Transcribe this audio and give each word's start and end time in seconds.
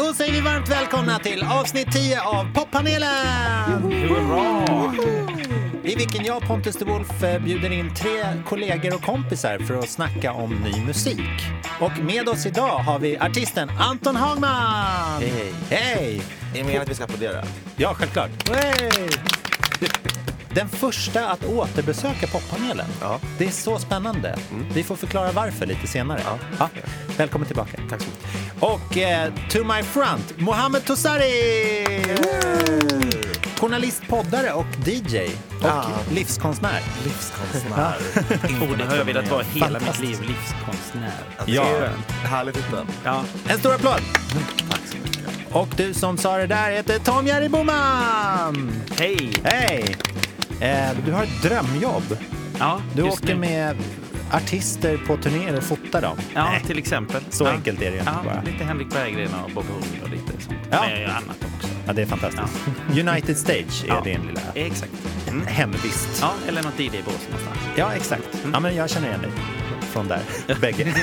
Då 0.00 0.14
säger 0.14 0.32
vi 0.32 0.40
varmt 0.40 0.68
välkomna 0.68 1.18
till 1.18 1.44
avsnitt 1.44 1.92
10 1.92 2.22
av 2.22 2.54
Poppanelen! 2.54 3.82
Hurra! 3.82 4.64
I 5.84 5.94
vilken 5.94 6.24
jag, 6.24 6.42
Pontus 6.42 6.76
de 6.76 6.84
Wolf, 6.84 7.22
eh, 7.22 7.42
bjuder 7.42 7.72
in 7.72 7.94
tre 7.94 8.42
kollegor 8.48 8.94
och 8.94 9.02
kompisar 9.02 9.58
för 9.58 9.74
att 9.74 9.88
snacka 9.88 10.32
om 10.32 10.50
ny 10.50 10.84
musik. 10.86 11.40
Och 11.80 11.98
med 11.98 12.28
oss 12.28 12.46
idag 12.46 12.78
har 12.78 12.98
vi 12.98 13.18
artisten 13.18 13.70
Anton 13.78 14.16
Hagman! 14.16 15.20
Hej. 15.20 15.54
Hej! 15.70 16.16
Är 16.16 16.54
det 16.54 16.60
meningen 16.60 16.82
att 16.82 16.88
vi 16.88 16.94
ska 16.94 17.04
applådera? 17.04 17.44
Ja, 17.76 17.94
självklart. 17.94 18.48
Hey! 18.48 19.08
Den 20.54 20.68
första 20.68 21.28
att 21.28 21.44
återbesöka 21.44 22.26
poppanelen. 22.26 22.86
Ja. 23.00 23.20
Det 23.38 23.46
är 23.46 23.50
så 23.50 23.78
spännande. 23.78 24.38
Vi 24.74 24.82
får 24.82 24.96
förklara 24.96 25.32
varför 25.32 25.66
lite 25.66 25.86
senare. 25.86 26.20
Ja. 26.58 26.68
Välkommen 27.16 27.46
tillbaka. 27.46 27.78
Tack 27.90 28.00
så 28.00 28.06
mycket. 28.06 28.62
Och 28.62 28.96
eh, 28.96 29.32
to 29.50 29.58
my 29.64 29.82
front, 29.82 30.34
Mohammed 30.38 30.84
Tosari! 30.84 32.04
Journalist, 33.60 34.02
poddare 34.08 34.52
och 34.52 34.66
DJ. 34.86 35.18
Och 35.18 35.64
Ja. 35.64 35.84
livskonstnär. 36.10 36.80
Livskonstnär. 37.04 37.94
Orden 38.72 38.88
har 38.88 38.96
jag 38.96 39.04
velat 39.04 39.30
vara 39.30 39.42
hela 39.42 39.80
mitt 39.80 40.00
liv, 40.00 40.18
livskonstnär. 40.22 41.12
Alltså, 41.38 41.54
Ja. 41.54 41.64
det 41.64 41.76
är 41.76 41.86
en 41.86 42.26
Härlig 42.28 42.54
titel. 42.54 42.84
Ja. 43.04 43.24
En 43.48 43.58
stor 43.58 43.74
applåd! 43.74 44.00
Tack 44.70 44.80
så 44.90 44.96
mycket. 44.96 45.52
Och 45.52 45.68
du 45.76 45.94
som 45.94 46.18
sa 46.18 46.36
det 46.36 46.46
där 46.46 46.70
heter 46.70 46.98
Tom 46.98 47.26
Jerry 47.26 47.48
Boman! 47.48 48.72
Hej! 48.98 49.32
Hej! 49.44 49.96
Eh, 50.60 50.90
du 51.06 51.12
har 51.12 51.22
ett 51.22 51.42
drömjobb. 51.42 52.16
Ja, 52.58 52.80
Du 52.94 53.02
åker 53.02 53.26
nu. 53.34 53.40
med 53.40 53.76
artister 54.32 54.96
på 55.06 55.16
turnéer 55.16 55.56
och 55.56 55.62
fotar 55.62 56.02
dem. 56.02 56.16
Ja, 56.34 56.44
Nej, 56.44 56.62
till 56.66 56.78
exempel. 56.78 57.22
Så 57.30 57.44
ja. 57.44 57.50
enkelt 57.50 57.82
är 57.82 57.84
det 57.84 57.92
ju 57.92 57.98
inte 57.98 58.12
ja, 58.24 58.30
bara. 58.32 58.42
Lite 58.42 58.64
Henrik 58.64 58.88
Berggren 58.90 59.34
och 59.44 59.50
Bob 59.50 59.64
Hund 59.64 59.84
och 60.02 60.08
lite 60.10 60.32
sånt. 60.44 60.58
Ja. 60.70 60.80
Men 60.80 60.90
jag 60.90 61.00
gör 61.00 61.08
annat 61.08 61.36
också. 61.56 61.68
Ja, 61.86 61.92
det 61.92 62.02
är 62.02 62.06
fantastiskt. 62.06 62.60
United 63.08 63.38
Stage 63.38 63.84
är 63.84 63.88
Ja. 63.88 64.00
din 64.04 64.20
lilla 64.26 64.40
Exakt. 64.54 64.92
Mm. 65.28 65.46
hemvist. 65.46 66.08
Ja, 66.20 66.32
eller 66.48 66.62
något 66.62 66.78
DJ-bås 66.80 67.26
någonstans. 67.30 67.58
Ja, 67.76 67.92
exakt. 67.92 68.28
Ja, 68.52 68.60
men 68.60 68.74
jag 68.76 68.90
känner 68.90 69.08
igen 69.08 69.20
dig 69.20 69.30
från 69.92 70.08
där, 70.08 70.20
bägge. 70.60 70.94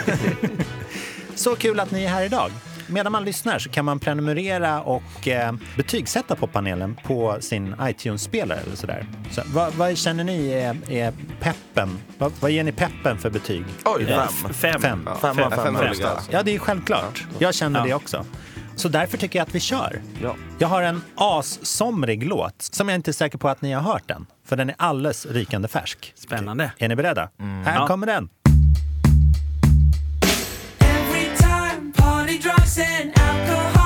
så 1.36 1.56
kul 1.56 1.80
att 1.80 1.92
ni 1.92 2.04
är 2.04 2.10
här 2.10 2.24
idag. 2.24 2.52
Medan 2.88 3.12
man 3.12 3.26
lyssnar 3.26 3.60
så 3.60 3.70
kan 3.70 3.86
man 3.86 4.00
prenumerera 4.00 4.82
och 4.82 5.28
eh, 5.28 5.54
betygsätta 5.78 6.36
poppanelen 6.36 6.96
på 7.04 7.38
sin 7.40 7.76
iTunes-spelare 7.82 8.60
eller 8.60 8.76
sådär. 8.76 9.06
Så, 9.32 9.42
vad, 9.46 9.74
vad 9.74 9.98
känner 9.98 10.24
ni 10.24 10.50
är, 10.50 10.92
är 10.92 11.14
peppen? 11.40 11.98
Vad, 12.18 12.32
vad 12.40 12.52
ger 12.52 12.64
ni 12.64 12.72
peppen 12.72 13.18
för 13.18 13.30
betyg? 13.30 13.66
Oj, 13.86 14.06
Ja, 14.10 14.28
fem. 14.28 14.54
Fem. 14.54 14.82
Fem. 14.82 15.10
Fem 15.22 15.40
av 15.40 15.50
fem 15.52 15.76
Fem. 15.76 15.76
roliga. 15.76 16.10
Ja, 16.32 16.44
det 16.44 16.56
är 16.56 16.60
självklart. 16.60 17.26
Jag 17.40 17.56
känner 17.56 17.80
Ja. 17.80 17.86
det 17.86 17.94
också. 17.94 18.26
Så 18.76 18.90
därför 18.90 19.18
tycker 19.18 19.40
jag 19.40 19.48
att 19.48 19.56
vi 19.56 19.60
kör. 19.60 20.02
Ja. 20.22 20.36
Jag 20.60 20.68
har 20.68 20.82
en 20.82 21.02
assomrig 21.16 22.24
låt 22.28 22.62
som 22.62 22.90
jag 22.90 22.96
inte 22.96 23.12
är 23.12 23.14
säker 23.14 23.38
på 23.38 23.50
att 23.50 23.62
ni 23.62 23.72
har 23.74 23.82
hört 23.82 24.12
än. 24.12 24.26
För 24.46 24.56
den 24.56 24.70
är 24.70 24.76
alldeles 24.78 25.26
rykande 25.26 25.68
färsk. 25.68 26.14
Spännande. 26.16 26.72
Är 26.78 26.88
ni 26.90 26.96
beredda? 26.96 27.30
Här 27.66 27.76
Ja. 27.76 27.88
kommer 27.88 28.08
den. 28.08 28.30
Drugs, 32.40 32.78
and 32.78 33.18
alcohol. 33.18 33.77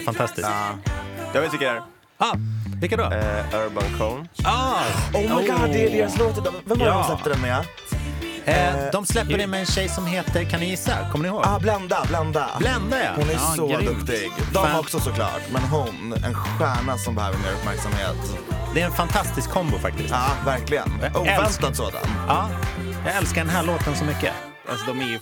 Är 0.00 0.04
fantastiskt. 0.04 0.48
Ja. 0.48 0.92
Jag 1.34 1.40
vet 1.40 1.52
vilka 1.52 1.64
det 1.72 1.76
är. 1.78 1.82
Ah, 2.18 2.34
vilka 2.80 2.96
då? 2.96 3.02
Eh, 3.02 3.54
Urban 3.66 3.84
Cone. 3.98 4.28
Ah, 4.44 4.74
Oh 5.14 5.20
my 5.20 5.48
god, 5.48 5.70
det 5.72 5.86
är 5.86 5.90
deras 5.96 6.18
låt 6.18 6.38
idag. 6.38 6.52
Vem 6.64 6.78
var 6.78 6.86
det 6.86 6.92
Ja. 6.92 7.04
som 7.04 7.16
släppte 7.18 7.30
den 7.30 7.40
med? 7.40 7.64
eh, 8.44 8.90
de 8.92 9.06
släpper 9.06 9.38
det 9.38 9.46
med 9.46 9.60
en 9.60 9.66
tjej 9.66 9.88
som 9.88 10.06
heter, 10.06 10.44
kan 10.44 10.60
ni 10.60 10.66
gissa? 10.70 11.10
Kommer 11.12 11.22
ni 11.22 11.28
ihåg? 11.28 11.42
Ah, 11.46 11.58
Blenda, 11.58 12.04
Blenda. 12.08 12.46
Blenda 12.58 13.04
ja. 13.04 13.10
Hon 13.16 13.28
är 13.28 13.32
Ja, 13.32 13.38
så 13.56 13.66
grymt. 13.66 13.84
duktig. 13.84 14.32
De 14.52 14.66
Fan. 14.66 14.80
också 14.80 15.00
såklart, 15.00 15.40
men 15.52 15.62
hon, 15.62 16.14
en 16.26 16.34
stjärna 16.34 16.98
som 16.98 17.14
behöver 17.14 17.38
mer 17.38 17.52
uppmärksamhet. 17.52 18.16
Det 18.74 18.80
är 18.82 18.86
en 18.86 18.92
fantastisk 18.92 19.50
kombo 19.50 19.78
faktiskt. 19.78 20.10
Ja, 20.10 20.26
verkligen. 20.44 20.92
Jag 21.02 21.16
Oväntat 21.22 21.76
sådan. 21.76 22.00
Ja, 22.28 22.48
jag 23.06 23.16
älskar 23.16 23.40
den 23.40 23.50
här 23.50 23.62
låten 23.62 23.96
så 23.96 24.04
mycket. 24.04 24.32
Alltså, 24.70 24.86
de 24.86 25.00
är 25.00 25.04
ju, 25.06 25.18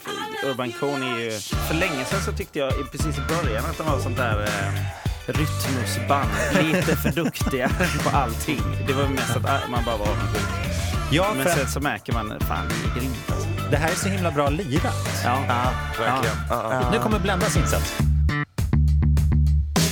Urban 0.50 0.72
Cone 0.80 1.06
är 1.06 1.18
ju... 1.18 1.30
För 1.40 1.74
länge 1.74 2.04
sedan 2.04 2.20
så 2.24 2.32
tyckte 2.32 2.58
jag 2.58 2.72
i- 2.72 2.84
precis 2.92 3.18
i 3.18 3.20
början 3.28 3.64
att 3.64 3.78
de 3.78 3.86
var 3.86 3.98
sånt 4.00 4.16
där 4.16 4.42
eh, 4.42 5.32
rytmusband. 5.32 6.30
Lite 6.62 6.96
för 6.96 7.10
duktiga 7.10 7.70
på 8.04 8.16
allting. 8.16 8.62
Det 8.86 8.92
var 8.92 9.08
mest 9.08 9.36
att 9.36 9.44
ah, 9.44 9.68
man 9.68 9.84
bara 9.84 9.96
var 9.96 10.06
avundsjuk. 10.06 10.42
Ja, 11.10 11.32
Men 11.34 11.44
för 11.46 11.52
sen 11.54 11.68
så 11.68 11.80
märker 11.80 12.12
man, 12.12 12.40
fan 12.40 12.68
det 12.68 12.74
är 12.90 13.00
grymt 13.00 13.30
alltså. 13.30 13.48
det 13.70 13.76
här 13.76 13.90
är 13.90 13.94
så 13.94 14.08
himla 14.08 14.30
bra 14.30 14.48
lirat. 14.48 15.22
Ja. 15.24 15.44
Ja, 15.48 15.70
verkligen. 16.04 16.36
Ja. 16.50 16.68
Ja. 16.82 16.90
Nu 16.90 16.98
kommer 16.98 17.18
Blendas 17.18 17.56
insats. 17.56 17.92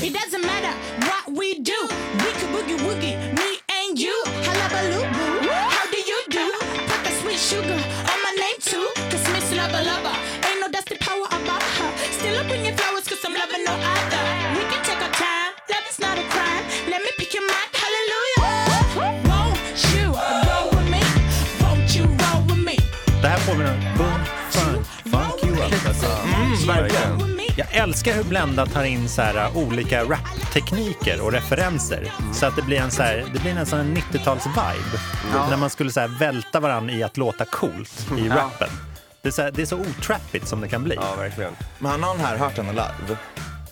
It 0.02 0.12
doesn't 0.14 0.44
matter 0.46 0.72
what 1.00 1.24
we 1.40 1.48
do. 1.70 1.80
We 2.14 2.30
could 2.38 2.52
boogie 2.52 2.76
woogie, 2.86 3.16
me 3.16 3.50
and 3.80 3.98
you. 3.98 4.16
Halabaloo 4.46 5.00
boo. 5.12 5.50
How 5.50 5.86
do 5.94 5.98
you 6.10 6.20
do? 6.30 6.46
Put 6.88 7.00
the 7.04 7.10
sweet 7.22 7.40
sugar 7.40 7.74
on 8.12 8.18
my 8.25 8.25
verkligen. 26.66 27.40
Jag 27.56 27.74
älskar 27.74 28.12
hur 28.12 28.24
Blenda 28.24 28.66
tar 28.66 28.84
in 28.84 29.08
så 29.08 29.22
här, 29.22 29.48
uh, 29.50 29.56
olika 29.56 30.04
raptekniker 30.04 31.20
och 31.20 31.32
referenser. 31.32 32.12
Så 32.32 32.46
att 32.46 32.56
det 32.56 32.62
blir 32.62 32.78
en, 32.78 32.90
så 32.90 33.02
här, 33.02 33.24
det 33.34 33.40
blir 33.40 33.54
nästan 33.54 33.80
en 33.80 33.96
90-tals-vibe. 33.96 34.98
När 35.50 35.56
man 35.56 35.70
skulle 35.70 35.90
så 35.90 36.00
här, 36.00 36.08
välta 36.08 36.60
varandra 36.60 36.94
i 36.94 37.02
att 37.02 37.16
låta 37.16 37.44
coolt 37.44 38.06
i 38.18 38.28
rappen. 38.28 38.68
Det 39.22 39.28
är, 39.28 39.32
så 39.32 39.42
här, 39.42 39.50
det 39.50 39.62
är 39.62 39.66
så 39.66 39.76
otrappigt 39.76 40.48
som 40.48 40.60
det 40.60 40.68
kan 40.68 40.84
bli. 40.84 40.94
Ja, 40.94 41.14
verkligen. 41.14 41.52
Men 41.78 41.90
har 41.90 41.98
någon 41.98 42.20
här 42.20 42.36
hört 42.36 42.56
henne 42.56 42.72
live? 42.72 43.16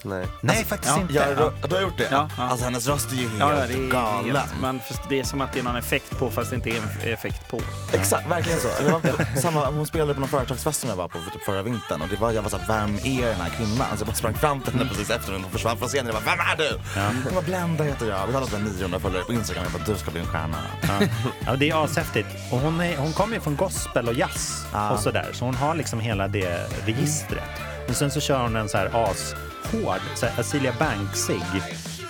Nej. 0.04 0.26
Nej, 0.40 0.64
faktiskt 0.64 0.94
ja. 0.96 1.00
inte. 1.00 1.14
Ja, 1.14 1.50
du, 1.68 1.74
har 1.74 1.82
gjort 1.82 1.98
det? 1.98 2.08
Ja, 2.10 2.28
ja. 2.36 2.42
Alltså 2.42 2.64
hennes 2.64 2.86
röst 2.86 3.12
är 3.12 3.16
ju 3.16 3.28
helt 3.28 3.40
Ja, 3.40 3.52
ja, 3.60 3.66
det 3.66 3.74
är 3.74 3.90
galen. 3.90 4.36
helt, 4.36 4.60
man, 4.60 4.80
det 5.08 5.20
är 5.20 5.24
som 5.24 5.40
att 5.40 5.52
det 5.52 5.58
är 5.58 5.62
någon 5.62 5.76
effekt 5.76 6.18
på 6.18 6.30
fast 6.30 6.50
det 6.50 6.56
inte 6.56 6.70
är 6.70 6.76
en 6.76 7.12
effekt 7.12 7.48
på. 7.50 7.60
Exakt, 7.92 8.30
verkligen 8.30 8.60
så. 8.60 8.68
Var 8.68 9.40
samma, 9.40 9.66
hon 9.66 9.86
spelade 9.86 10.14
på 10.14 10.20
någon 10.20 10.28
företagsfest 10.28 10.80
som 10.80 10.90
jag 10.90 10.96
var 10.96 11.08
på 11.08 11.18
för 11.18 11.30
typ 11.30 11.44
förra 11.44 11.62
vintern 11.62 12.02
och 12.02 12.08
det 12.08 12.16
var, 12.16 12.30
jag 12.32 12.42
var 12.42 12.50
såhär, 12.50 12.66
vem 12.66 12.94
är 13.04 13.26
den 13.26 13.40
här 13.40 13.50
kvinnan? 13.50 13.86
Så 13.96 14.00
jag 14.00 14.06
bara 14.06 14.14
sprang 14.14 14.34
fram 14.34 14.60
till 14.60 14.72
henne 14.72 14.88
precis 14.88 15.10
efter 15.10 15.32
hon 15.32 15.50
försvann 15.50 15.76
från 15.78 15.88
scenen. 15.88 16.06
Jag 16.06 16.14
bara, 16.14 16.36
vem 16.36 16.40
är 16.40 16.56
du? 16.56 17.00
Hon 17.24 17.34
bara, 17.34 17.42
Blenda 17.42 17.84
heter 17.84 18.06
jag. 18.08 18.26
Vi 18.26 18.32
har 18.32 18.40
alltså 18.40 18.58
900 18.58 18.98
följare 19.00 19.24
på 19.24 19.32
Instagram. 19.32 19.64
Jag 19.64 19.80
bara, 19.80 19.92
du 19.92 19.98
ska 19.98 20.10
bli 20.10 20.20
en 20.20 20.26
stjärna. 20.26 20.56
Ja. 20.82 21.06
Ja, 21.46 21.56
det 21.56 21.70
är 21.70 21.84
ashäftigt. 21.84 22.28
Och 22.52 22.58
hon, 22.58 22.80
är, 22.80 22.96
hon 22.96 23.12
kommer 23.12 23.34
ju 23.34 23.40
från 23.40 23.56
gospel 23.56 24.08
och 24.08 24.14
jazz 24.14 24.66
och 24.92 25.00
sådär. 25.00 25.30
Så 25.32 25.44
hon 25.44 25.54
har 25.54 25.74
liksom 25.74 26.00
hela 26.00 26.28
det 26.28 26.66
registret. 26.86 27.50
Men 27.86 27.94
sen 27.94 28.10
så 28.10 28.20
kör 28.20 28.42
hon 28.42 28.56
en 28.56 28.68
så 28.68 28.78
här 28.78 28.90
ashård, 29.64 30.00
så 30.14 30.26
här 30.26 30.40
Azealia 30.40 30.74
Banksig, 30.78 31.42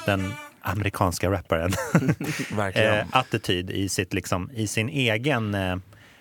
den 0.06 0.33
amerikanska 0.61 1.31
rapparen, 1.31 1.71
Verkligen. 2.56 2.95
eh, 2.99 3.05
attityd 3.11 3.71
i, 3.71 3.89
sitt, 3.89 4.15
liksom, 4.15 4.51
i 4.55 4.67
sin 4.67 4.89
egen 4.89 5.55
eh, 5.55 5.77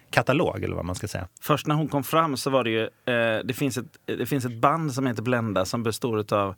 katalog, 0.10 0.64
eller 0.64 0.76
vad 0.76 0.86
man 0.86 0.96
ska 0.96 1.08
säga. 1.08 1.28
Först 1.42 1.68
när 1.68 1.76
hon 1.76 1.88
kom 1.88 2.04
fram 2.04 2.38
så 2.38 2.50
var 2.50 2.64
det 2.64 2.70
ju, 2.70 2.82
eh, 2.84 3.44
det, 3.44 3.54
finns 3.54 3.78
ett, 3.78 3.86
det 4.06 4.26
finns 4.26 4.46
ett 4.46 4.62
band 4.62 4.94
som 4.94 5.08
heter 5.08 5.22
Blenda 5.22 5.66
som 5.66 5.84
består 5.84 6.34
av 6.34 6.56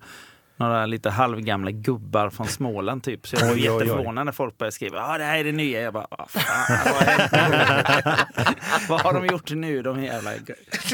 några 0.57 0.85
lite 0.85 1.09
halvgamla 1.09 1.71
gubbar 1.71 2.29
från 2.29 2.47
Småland 2.47 3.03
typ. 3.03 3.27
Så 3.27 3.35
jag 3.39 3.51
oj. 3.51 3.63
jätteförvånad 3.63 4.25
när 4.25 4.31
folk 4.31 4.57
började 4.57 4.71
skriva 4.71 4.97
ja 4.97 5.17
det 5.17 5.23
här 5.23 5.37
är 5.37 5.43
det 5.43 5.51
nya. 5.51 5.81
Jag 5.81 5.93
bara, 5.93 6.07
vad 6.09 6.29
fan, 6.29 6.79
vad, 6.85 6.93
har 6.93 7.05
hänt 7.05 7.31
nu?" 7.31 8.85
vad 8.89 9.01
har 9.01 9.13
de 9.13 9.25
gjort 9.25 9.51
nu 9.51 9.81
de 9.81 10.03
jävla 10.03 10.31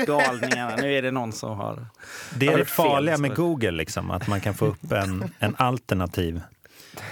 galningarna? 0.07 0.75
Nu 0.75 0.93
är 0.93 1.01
det 1.01 1.11
någon 1.11 1.31
som 1.31 1.57
har... 1.57 1.85
Det 2.35 2.47
är 2.47 2.57
det 2.57 2.65
fel, 2.65 2.85
farliga 2.85 3.15
så. 3.15 3.21
med 3.21 3.35
Google, 3.35 3.71
liksom, 3.71 4.11
att 4.11 4.27
man 4.27 4.41
kan 4.41 4.53
få 4.53 4.65
upp 4.65 4.91
en, 4.91 5.31
en 5.39 5.55
alternativ 5.57 6.41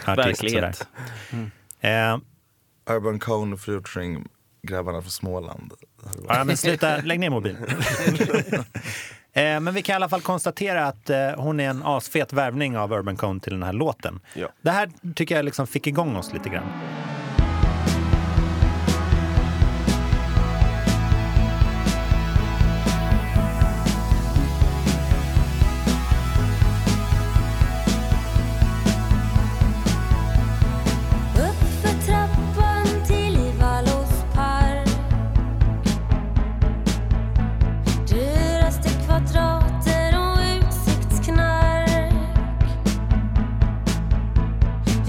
artist. 0.06 0.28
Verklighet. 0.28 0.88
sådär. 1.32 2.12
Eh, 2.12 2.20
Urban 2.96 3.20
Cone 3.20 3.58
featuring 3.58 4.28
grabbarna 4.62 5.02
från 5.02 5.12
Småland. 5.12 5.74
ja, 6.28 6.44
men 6.44 6.58
sluta, 6.58 6.98
lägg 6.98 7.20
ner 7.20 7.30
mobilen. 7.30 7.66
eh, 9.34 9.60
men 9.60 9.74
vi 9.74 9.82
kan 9.82 9.94
i 9.94 9.96
alla 9.96 10.10
fall 10.10 10.22
konstatera 10.22 10.86
att 10.86 11.10
eh, 11.10 11.18
hon 11.38 11.60
är 11.60 11.70
en 11.70 11.84
asfet 11.84 12.34
värvning 12.34 12.78
av 12.78 12.94
Urban 12.94 13.18
Cone 13.18 13.40
till 13.40 13.54
den 13.54 13.64
här 13.64 13.74
låten. 13.74 14.20
Ja. 14.34 14.48
Det 14.62 14.72
här 14.72 14.90
tycker 15.16 15.36
jag 15.36 15.46
liksom 15.46 15.68
fick 15.68 15.88
igång 15.88 16.16
oss 16.16 16.34
lite 16.34 16.50
grann. 16.50 16.68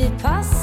Vi 0.01 0.09
passar 0.23 0.60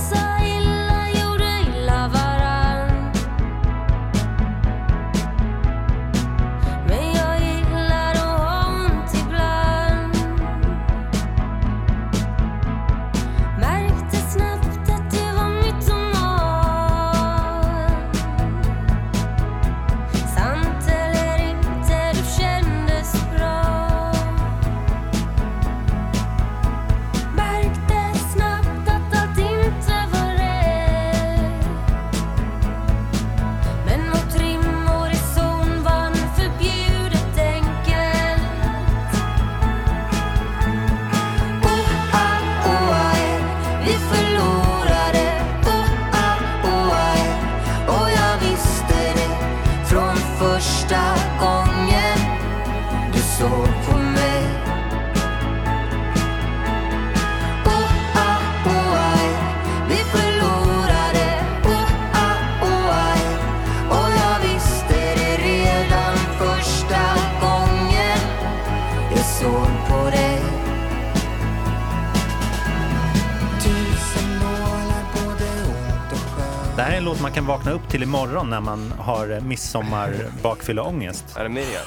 låt 77.07 77.21
man 77.21 77.31
kan 77.31 77.45
vakna 77.45 77.71
upp 77.71 77.89
till 77.89 78.03
imorgon 78.03 78.49
när 78.49 78.59
man 78.61 78.93
har 78.99 79.31
eh, 79.31 79.41
midsommar 79.41 80.13
bakfylleångest. 80.43 81.37
Är 81.37 81.43
det 81.43 81.49
Miriam? 81.49 81.83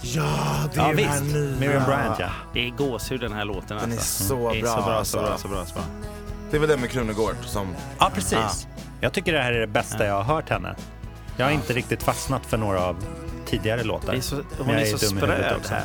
Ja, 0.00 0.22
det 0.74 0.80
Ja, 0.80 0.88
är 0.90 0.94
den 0.94 1.04
här 1.04 1.20
visst. 1.20 1.34
nya. 1.34 1.58
Miriam 1.60 1.84
Bryant, 1.84 2.16
ja. 2.18 2.28
Det 2.52 2.66
är 2.66 2.70
gåshud 2.70 3.20
den 3.20 3.32
här 3.32 3.44
låten 3.44 3.76
Den 3.76 3.92
är 3.92 3.96
alltså. 3.96 4.24
så 4.24 4.52
Det 4.52 4.58
är 4.58 4.62
bra, 4.62 4.70
så 4.70 4.76
bra, 4.76 4.84
så 4.84 4.90
alltså. 4.92 5.18
bra, 5.18 5.38
så 5.38 5.48
bra, 5.48 5.48
så 5.48 5.48
bra, 5.48 5.66
så 5.66 5.74
bra. 5.74 5.82
Det 6.50 6.56
är 6.56 6.60
väl 6.60 6.68
den 6.68 6.80
med 6.80 6.90
Krunegård 6.90 7.36
som... 7.44 7.74
Ja, 7.98 8.10
precis. 8.14 8.66
Jag 9.00 9.12
tycker 9.12 9.32
det 9.32 9.42
här 9.42 9.52
är 9.52 9.60
det 9.60 9.66
bästa 9.66 10.06
jag 10.06 10.14
har 10.22 10.34
hört 10.34 10.48
henne. 10.50 10.74
Jag 11.36 11.46
har 11.46 11.52
inte 11.52 11.72
riktigt 11.72 12.02
fastnat 12.02 12.46
för 12.46 12.56
några 12.56 12.80
av 12.80 12.96
tidigare 13.46 13.82
låtar. 13.82 14.12
Det 14.12 14.18
är 14.18 14.22
så, 14.22 14.36
hon 14.58 14.68
jag 14.74 14.82
är 14.82 14.96
så 14.96 15.06
dum 15.06 15.18
i 15.18 15.20
huvudet 15.20 15.38
spröd 15.46 15.56
också. 15.56 15.74
här. 15.74 15.84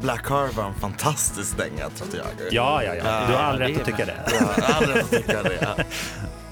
Black 0.00 0.28
Heart 0.30 0.54
var 0.56 0.64
en 0.64 0.74
fantastisk 0.74 1.56
dänga 1.58 1.88
tyckte 1.88 2.16
jag. 2.16 2.26
Ja, 2.52 2.82
ja, 2.84 2.94
ja. 2.94 3.02
Du 3.28 3.34
har 3.34 3.42
all 3.42 3.58
det 3.58 3.64
rätt 3.64 3.76
är 3.76 3.80
att 3.80 3.86
tycka 3.86 4.06
det. 4.06 4.14
Ja, 4.40 4.46
jag 4.56 4.64
har 4.64 4.74
aldrig 4.74 5.02
fått 5.02 5.10
tycka 5.10 5.42
det. 5.42 5.84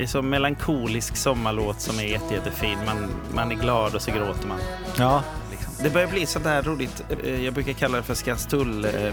Det 0.00 0.04
är 0.04 0.08
så 0.08 0.22
melankolisk 0.22 1.16
sommarlåt 1.16 1.80
som 1.80 1.98
är 1.98 2.02
jätte, 2.02 2.34
jättefin. 2.34 2.78
Man, 2.86 3.10
man 3.34 3.52
är 3.52 3.56
glad 3.56 3.94
och 3.94 4.02
så 4.02 4.10
gråter 4.10 4.48
man. 4.48 4.58
Ja, 4.98 5.22
det 5.82 5.90
börjar 5.90 6.08
bli 6.08 6.26
sådär 6.26 6.62
roligt. 6.62 7.02
eh, 7.24 7.44
Jag 7.44 7.54
brukar 7.54 7.72
kalla 7.72 7.96
det 7.96 8.02
för 8.02 8.14
Skanstull 8.14 8.84
eh, 8.84 8.90
eh, 9.06 9.12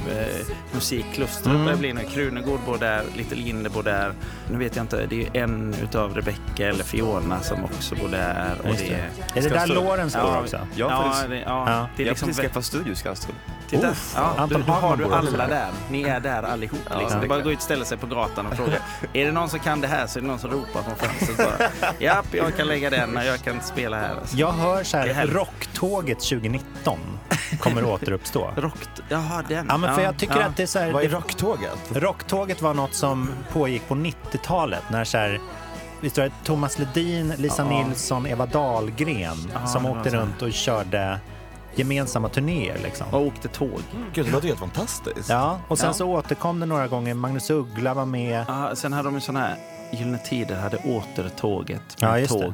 musikklustret. 0.73 1.45
Mm. 1.45 1.57
Det 1.57 1.63
börjar 1.65 1.77
bli 1.77 1.93
nu. 1.93 2.01
Krunegård 2.13 2.59
bor 2.65 2.77
där, 2.77 3.03
Little 3.15 3.37
Jinder 3.41 3.69
bor 3.69 3.83
där. 3.83 4.13
Nu 4.51 4.57
vet 4.57 4.75
jag 4.75 4.83
inte, 4.83 5.05
det 5.05 5.21
är 5.33 5.43
en 5.43 5.75
utav 5.83 6.15
Rebecca 6.15 6.63
eller 6.67 6.83
Fiona 6.83 7.39
som 7.41 7.63
också 7.65 7.95
bor 7.95 8.07
där. 8.07 8.55
Och 8.63 8.67
det 8.67 8.77
det. 8.77 8.93
är, 8.93 9.37
Är 9.37 9.41
det 9.41 9.49
där. 9.49 9.67
Lorentz 9.67 10.15
bor 10.15 10.23
Ja, 10.23 10.39
också? 10.41 10.59
Ja, 10.75 11.03
faktiskt, 11.03 11.29
det, 11.29 11.35
ja, 11.39 11.43
Ja. 11.45 11.65
det 11.65 12.03
är 12.03 12.05
jag 12.05 12.09
har 12.09 12.09
liksom 12.11 12.27
precis 12.27 12.43
skaffat 12.43 12.65
studio 12.65 12.93
i 12.93 12.95
Skanstull. 12.95 13.35
Titta, 13.69 13.89
Uff, 13.91 14.13
ja, 14.15 14.33
Anton 14.37 14.63
du, 14.65 14.71
har 14.71 14.97
du 14.97 15.05
alla 15.05 15.47
där. 15.47 15.67
Ni 15.91 16.03
är 16.03 16.19
där 16.19 16.43
allihop. 16.43 16.79
Ja, 16.89 16.99
liksom. 16.99 17.19
Det 17.19 17.27
det 17.27 17.27
är 17.27 17.29
bara 17.29 17.41
gå 17.41 17.51
ut 17.51 17.57
och 17.57 17.63
ställa 17.63 17.85
sig 17.85 17.97
på 17.97 18.07
gatan 18.07 18.45
och 18.47 18.53
fråga. 18.57 18.73
är 19.13 19.25
det 19.25 19.31
någon 19.31 19.49
som 19.49 19.59
kan 19.59 19.81
det 19.81 19.87
här 19.87 20.07
så 20.07 20.19
är 20.19 20.21
det 20.21 20.27
någon 20.27 20.39
som 20.39 20.51
ropar 20.51 20.81
från 20.83 20.95
fönstret 20.95 21.37
bara. 21.37 21.69
Japp, 21.99 22.25
jag 22.31 22.55
kan 22.57 22.67
lägga 22.67 22.89
den 22.89 23.17
och 23.17 23.23
jag 23.25 23.39
kan 23.43 23.61
spela 23.61 23.99
här. 23.99 24.15
Alltså. 24.15 24.37
Jag 24.37 24.51
hör 24.51 24.83
så 24.83 24.97
här, 24.97 25.07
härligt. 25.13 25.35
Rocktåget 25.35 26.19
2019 26.19 26.56
kommer 27.59 27.85
återuppstå. 27.85 28.51
Rock, 28.55 28.77
jaha, 29.09 29.43
den. 29.47 29.65
Ja, 29.69 29.77
men 29.77 29.95
för 29.95 30.01
jag 30.01 30.17
tycker 30.17 30.39
ja. 30.39 30.45
att 30.45 30.57
det 30.57 30.63
är 30.63 30.67
så 30.67 30.79
här, 30.79 30.91
Vad 30.91 31.03
är 31.03 31.09
rocktåget? 31.09 31.77
Rocktåget 31.91 32.61
var 32.61 32.73
något 32.73 32.93
som 32.93 33.29
pågick 33.53 33.87
på 33.87 33.95
90-talet 33.95 34.83
när 34.89 35.03
så 35.03 35.17
här, 35.17 35.39
visst 36.01 36.17
var 36.17 36.25
det 36.25 36.31
Thomas 36.43 36.79
Ledin, 36.79 37.33
Lisa 37.37 37.63
Ja. 37.63 37.69
Nilsson, 37.83 38.27
Eva 38.27 38.45
Dahlgren 38.45 39.37
Ja, 39.53 39.67
som 39.67 39.85
åkte 39.85 40.09
runt 40.09 40.41
och 40.41 40.53
körde 40.53 41.19
gemensamma 41.75 42.29
turnéer. 42.29 42.77
Liksom. 42.83 43.07
Och 43.11 43.21
åkte 43.21 43.47
tåg. 43.47 43.81
Gud, 44.13 44.25
det 44.25 44.31
låter 44.31 44.47
helt 44.47 44.59
fantastiskt. 44.59 45.29
Ja, 45.29 45.59
och 45.67 45.79
sen 45.79 45.87
Ja. 45.87 45.93
så 45.93 46.07
återkom 46.09 46.59
det 46.59 46.65
några 46.65 46.87
gånger. 46.87 47.13
Magnus 47.13 47.49
Uggla 47.49 47.93
var 47.93 48.05
med. 48.05 48.45
Ja, 48.47 48.75
sen 48.75 48.93
hade 48.93 49.07
de 49.07 49.15
ju 49.15 49.21
sån 49.21 49.35
här 49.35 49.55
Gyllene 49.91 50.17
Tider 50.17 50.55
hade 50.55 50.77
återtåget. 50.77 51.81
Ja, 51.99 52.11
med 52.11 52.21
just 52.21 52.39
det. 52.39 52.53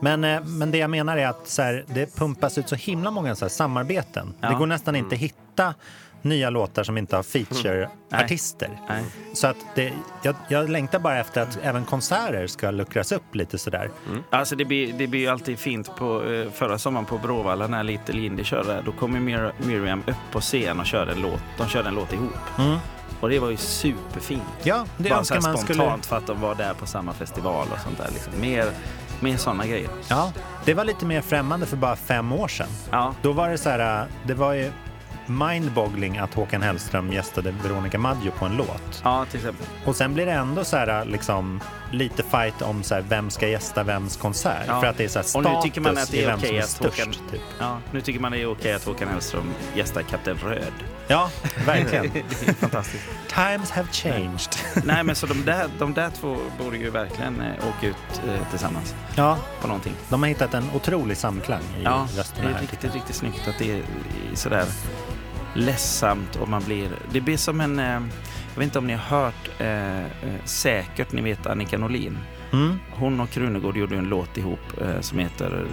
Men, 0.00 0.24
eh, 0.24 0.44
men 0.44 0.70
det 0.70 0.78
jag 0.78 0.90
menar 0.90 1.16
är 1.16 1.26
att 1.26 1.48
så 1.48 1.62
här, 1.62 1.84
det 1.86 2.16
pumpas 2.16 2.58
ut 2.58 2.68
så 2.68 2.74
himla 2.74 3.10
många 3.10 3.34
så 3.34 3.44
här, 3.44 3.50
samarbeten. 3.50 4.34
Ja. 4.40 4.48
Det 4.50 4.54
går 4.54 4.66
nästan 4.66 4.96
inte 4.96 5.14
att 5.14 5.20
hitta 5.20 5.74
nya 6.22 6.50
låtar 6.50 6.84
som 6.84 6.98
inte 6.98 7.16
har 7.16 7.22
feature-artister. 7.22 8.80
Nej. 8.88 9.04
Så 9.34 9.46
att 9.46 9.56
det, 9.74 9.92
jag, 10.22 10.34
jag 10.48 10.70
längtar 10.70 10.98
bara 10.98 11.18
efter 11.18 11.40
att 11.42 11.58
även 11.62 11.84
konserter 11.84 12.46
ska 12.46 12.70
luckras 12.70 13.12
upp 13.12 13.34
lite 13.34 13.58
sådär. 13.58 13.90
Alltså 14.30 14.56
det 14.56 14.64
blir, 14.64 14.92
det 14.92 15.06
blir 15.06 15.20
ju 15.20 15.28
alltid 15.28 15.58
fint 15.58 15.96
på 15.96 16.32
eh, 16.32 16.50
förra 16.50 16.78
sommaren 16.78 17.06
på 17.06 17.18
Bråvalla 17.18 17.66
när 17.66 17.82
Little 17.82 18.20
Indy 18.20 18.44
körde. 18.44 18.82
Då 18.84 18.92
kom 18.92 19.14
ju 19.14 19.20
Mir- 19.20 19.52
Miriam 19.58 20.02
upp 20.06 20.16
på 20.32 20.40
scen 20.40 20.80
och 20.80 20.86
körde 20.86 21.12
en 21.12 21.20
låt. 21.22 21.40
De 21.58 21.68
körde 21.68 21.88
en 21.88 21.94
låt 21.94 22.12
ihop. 22.12 22.58
Mm. 22.58 22.78
Och 23.20 23.30
det 23.30 23.38
var 23.38 23.50
ju 23.50 23.56
superfint. 23.56 24.42
Ja, 24.62 24.86
det 24.96 25.08
Bara 25.08 25.18
önskar 25.18 25.40
man 25.40 25.58
spontant 25.58 26.04
skulle... 26.04 26.08
för 26.08 26.16
att 26.16 26.26
de 26.26 26.40
var 26.40 26.54
där 26.54 26.74
på 26.74 26.86
samma 26.86 27.12
festival 27.12 27.66
och 27.72 27.78
sånt 27.78 27.98
där. 27.98 28.08
Liksom. 28.12 28.40
Mer, 28.40 28.70
mer 29.24 29.36
sådana 29.36 29.66
grejer. 29.66 29.88
Ja, 30.08 30.32
det 30.64 30.74
var 30.74 30.84
lite 30.84 31.06
mer 31.06 31.20
främmande 31.20 31.66
för 31.66 31.76
bara 31.76 31.96
fem 31.96 32.32
år 32.32 32.48
sedan. 32.48 32.66
Ja, 32.90 33.14
Då 33.22 33.32
var 33.32 33.48
det 33.48 33.58
så 33.58 33.70
här, 33.70 34.00
äh, 34.00 34.06
det 34.26 34.34
var 34.34 34.52
ju 34.52 34.70
mindboggling 35.26 36.18
att 36.18 36.34
Håkan 36.34 36.62
Hellström 36.62 37.12
gästade 37.12 37.54
Veronica 37.62 37.98
Maggio 37.98 38.30
på 38.30 38.44
en 38.44 38.56
låt. 38.56 39.00
ja 39.04 39.24
till 39.30 39.40
exempel. 39.40 39.66
Och 39.86 39.96
sen 39.96 40.14
blir 40.14 40.26
det 40.26 40.32
ändå 40.32 40.64
så 40.64 40.76
här, 40.76 41.04
liksom, 41.04 41.60
lite 41.94 42.22
fight 42.22 42.62
om 42.62 42.82
så 42.82 42.94
här, 42.94 43.04
vem 43.08 43.30
ska 43.30 43.48
gästa 43.48 43.82
vems 43.82 44.16
konsert. 44.16 44.64
Ja. 44.66 44.80
För 44.80 44.86
att 44.86 44.96
det 44.96 45.04
är 45.04 45.08
så 45.08 45.18
här, 45.18 45.24
Och 45.24 45.28
status 45.30 45.50
nu 45.54 45.62
tycker 45.62 45.80
man 45.80 45.98
att 45.98 46.10
det 46.10 46.22
är 46.22 46.26
vem 46.26 46.38
okej 46.38 46.56
är 46.58 46.62
att 46.62 46.68
störst. 46.68 46.98
Håkan- 47.00 47.30
Typ. 47.30 47.40
Ja, 47.58 47.78
nu 47.92 48.00
tycker 48.00 48.20
man 48.20 48.32
det 48.32 48.38
är 48.42 48.46
okej 48.50 48.72
att 48.72 48.84
Håkan 48.84 49.08
Hellström 49.08 49.50
gästar 49.74 50.02
Kapten 50.02 50.36
Röd. 50.44 50.72
Ja, 51.08 51.30
verkligen. 51.66 52.10
Fantastiskt. 52.60 53.04
Times 53.28 53.70
have 53.70 53.88
changed. 53.92 54.84
Nej, 54.84 55.02
men 55.04 55.16
så 55.16 55.26
de 55.26 55.44
där, 55.44 55.68
de 55.78 55.94
där 55.94 56.10
två 56.20 56.36
borde 56.58 56.76
ju 56.76 56.90
verkligen 56.90 57.40
eh, 57.40 57.68
åka 57.68 57.86
ut 57.86 58.22
eh, 58.28 58.48
tillsammans 58.50 58.94
Ja, 59.16 59.38
på 59.60 59.66
någonting. 59.66 59.94
de 60.08 60.22
har 60.22 60.28
hittat 60.28 60.54
en 60.54 60.70
otrolig 60.74 61.16
samklang 61.16 61.62
i 61.78 61.82
Ja, 61.82 62.06
det 62.14 62.20
rösterna 62.20 62.48
är 62.48 62.52
här. 62.54 62.60
riktigt, 62.60 62.94
riktigt 62.94 63.16
snyggt 63.16 63.48
att 63.48 63.58
det 63.58 63.70
är 63.72 63.82
sådär 64.34 64.64
ledsamt 65.54 66.36
och 66.36 66.48
man 66.48 66.62
blir... 66.64 66.88
Det 67.12 67.20
blir 67.20 67.36
som 67.36 67.60
en... 67.60 67.78
Eh, 67.78 68.00
jag 68.54 68.58
vet 68.58 68.64
inte 68.66 68.78
om 68.78 68.86
ni 68.86 68.92
har 68.92 69.18
hört 69.20 69.50
eh, 69.60 69.98
eh, 70.04 70.44
säkert, 70.44 71.12
ni 71.12 71.22
vet 71.22 71.46
Annika 71.46 71.78
Norlin. 71.78 72.18
Mm. 72.52 72.78
Hon 72.90 73.20
och 73.20 73.30
Krunegård 73.30 73.76
gjorde 73.76 73.96
en 73.96 74.08
låt 74.08 74.36
ihop 74.36 74.60
eh, 74.80 75.00
som 75.00 75.18
heter 75.18 75.66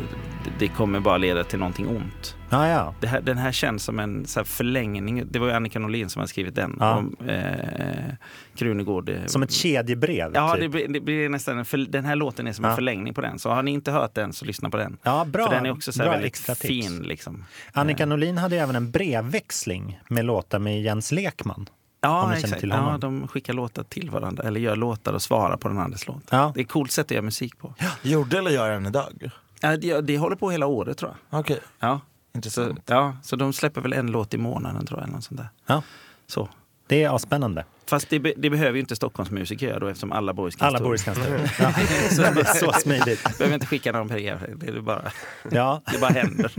Det 0.60 0.68
kommer 0.68 1.00
bara 1.00 1.18
leda 1.18 1.44
till 1.44 1.60
någonting 1.60 1.88
ont. 1.88 2.36
Ja, 2.50 2.68
ja. 2.68 3.08
Här, 3.08 3.22
den 3.22 3.38
här 3.38 3.52
känns 3.52 3.84
som 3.84 4.00
en 4.00 4.26
så 4.26 4.40
här 4.40 4.46
förlängning. 4.46 5.24
Det 5.32 5.40
var 5.40 5.48
ju 5.48 5.54
Annika 5.54 5.80
Norlin 5.80 6.10
som 6.10 6.20
har 6.20 6.28
skrivit 6.28 6.56
den. 6.56 6.78
Ja. 6.80 6.96
Om, 6.98 7.16
eh, 7.28 8.14
Krunegård. 8.56 9.10
eh, 9.10 9.26
Som 9.26 9.44
ett 9.44 9.52
kedjebrev. 9.52 10.32
Ja, 10.34 10.52
typ. 10.54 10.62
det 10.62 10.70
blir, 10.70 10.88
det 10.88 11.00
blir 11.02 11.30
nästan 11.30 11.58
en 11.60 11.66
för, 11.66 11.78
den 11.78 12.06
här 12.06 12.16
låten 12.16 12.48
är 12.48 12.54
som 12.54 12.66
Ja. 12.66 12.70
en 12.72 12.76
förlängning 12.76 13.14
på 13.14 13.22
den. 13.22 13.40
Så 13.40 13.50
har 13.50 13.64
ni 13.64 13.72
inte 13.72 13.92
hört 13.92 14.14
den 14.16 14.34
så 14.34 14.46
lyssna 14.46 14.70
på 14.70 14.78
den. 14.78 14.98
Ja, 15.04 15.26
bra. 15.26 15.48
För 15.48 15.56
den 15.56 15.66
är 15.66 15.72
också 15.72 15.92
så 15.92 16.04
här 16.04 16.10
väldigt 16.10 16.58
fin. 16.58 17.00
Liksom. 17.04 17.46
Annika 17.74 18.06
Norlin 18.06 18.38
hade 18.38 18.58
även 18.60 18.76
en 18.76 18.92
brevväxling 18.92 20.00
med 20.08 20.26
låtar 20.26 20.60
med 20.60 20.82
Jens 20.82 21.12
Lekman. 21.12 21.70
Ja, 22.02 22.36
exakt. 22.36 22.64
Ja, 22.64 22.98
de 23.02 23.28
skickar 23.28 23.54
låtar 23.54 23.84
till 23.84 24.10
varandra 24.10 24.44
eller 24.44 24.60
gör 24.60 24.76
låtar 24.76 25.14
och 25.14 25.22
svarar 25.22 25.58
på 25.58 25.68
den 25.68 25.78
andres 25.78 26.08
låt. 26.08 26.24
Ja. 26.30 26.52
Det 26.56 26.60
är 26.60 26.64
ett 26.64 26.70
coolt 26.72 26.92
sätt 26.92 27.06
att 27.06 27.12
göra 27.12 27.22
musik 27.22 27.58
på. 27.58 27.74
Gjorde 28.02 28.38
eller 28.38 28.52
gör 28.52 28.70
den 28.72 28.86
idag? 28.86 29.32
Ja, 29.62 29.78
det, 29.78 30.02
det 30.02 30.18
håller 30.18 30.36
på 30.36 30.52
hela 30.52 30.66
året 30.66 30.98
tror 30.98 31.16
jag. 31.30 31.40
Okej, 31.40 31.60
Ja. 31.80 32.00
Så, 32.34 32.38
intressant. 32.38 32.80
ja, 32.86 33.16
så 33.24 33.36
de 33.36 33.54
släpper 33.54 33.82
väl 33.82 33.94
en 33.94 34.08
låt 34.12 34.34
i 34.34 34.38
månaden 34.38 34.86
tror 34.86 35.00
jag. 35.00 35.04
Eller 35.08 35.16
något 35.16 35.24
sånt 35.24 35.40
där. 35.40 35.50
Ja, 35.66 35.82
Så. 36.28 36.50
Det 36.96 37.04
är 37.04 37.18
spännande. 37.18 37.66
Fast 37.86 38.10
det, 38.10 38.20
be, 38.20 38.34
det 38.38 38.50
behöver 38.50 38.74
ju 38.74 38.80
inte 38.80 38.96
Stockholmsmusiker 38.96 39.68
göra 39.68 39.80
då 39.80 39.88
eftersom 39.88 40.12
alla 40.12 40.34
bor 40.34 40.50
i 40.50 40.52
Alla 40.60 40.78
Skanstull. 40.78 40.84
bor 40.88 40.96
i 40.96 40.98
Skanstull. 41.48 41.50
Ja. 41.60 41.74
Så 42.10 42.22
det 42.22 42.42
är 42.42 42.54
så 42.54 42.74
smidigt. 42.74 43.38
behöver 43.38 43.54
inte 43.54 43.66
skicka 43.66 43.92
någon 43.92 44.08
brev. 44.08 44.56
Det 44.60 44.68
är 44.68 44.82
bara, 44.82 45.12
Ja, 45.52 45.82
det 45.92 46.00
bara 46.00 46.12
händer. 46.12 46.52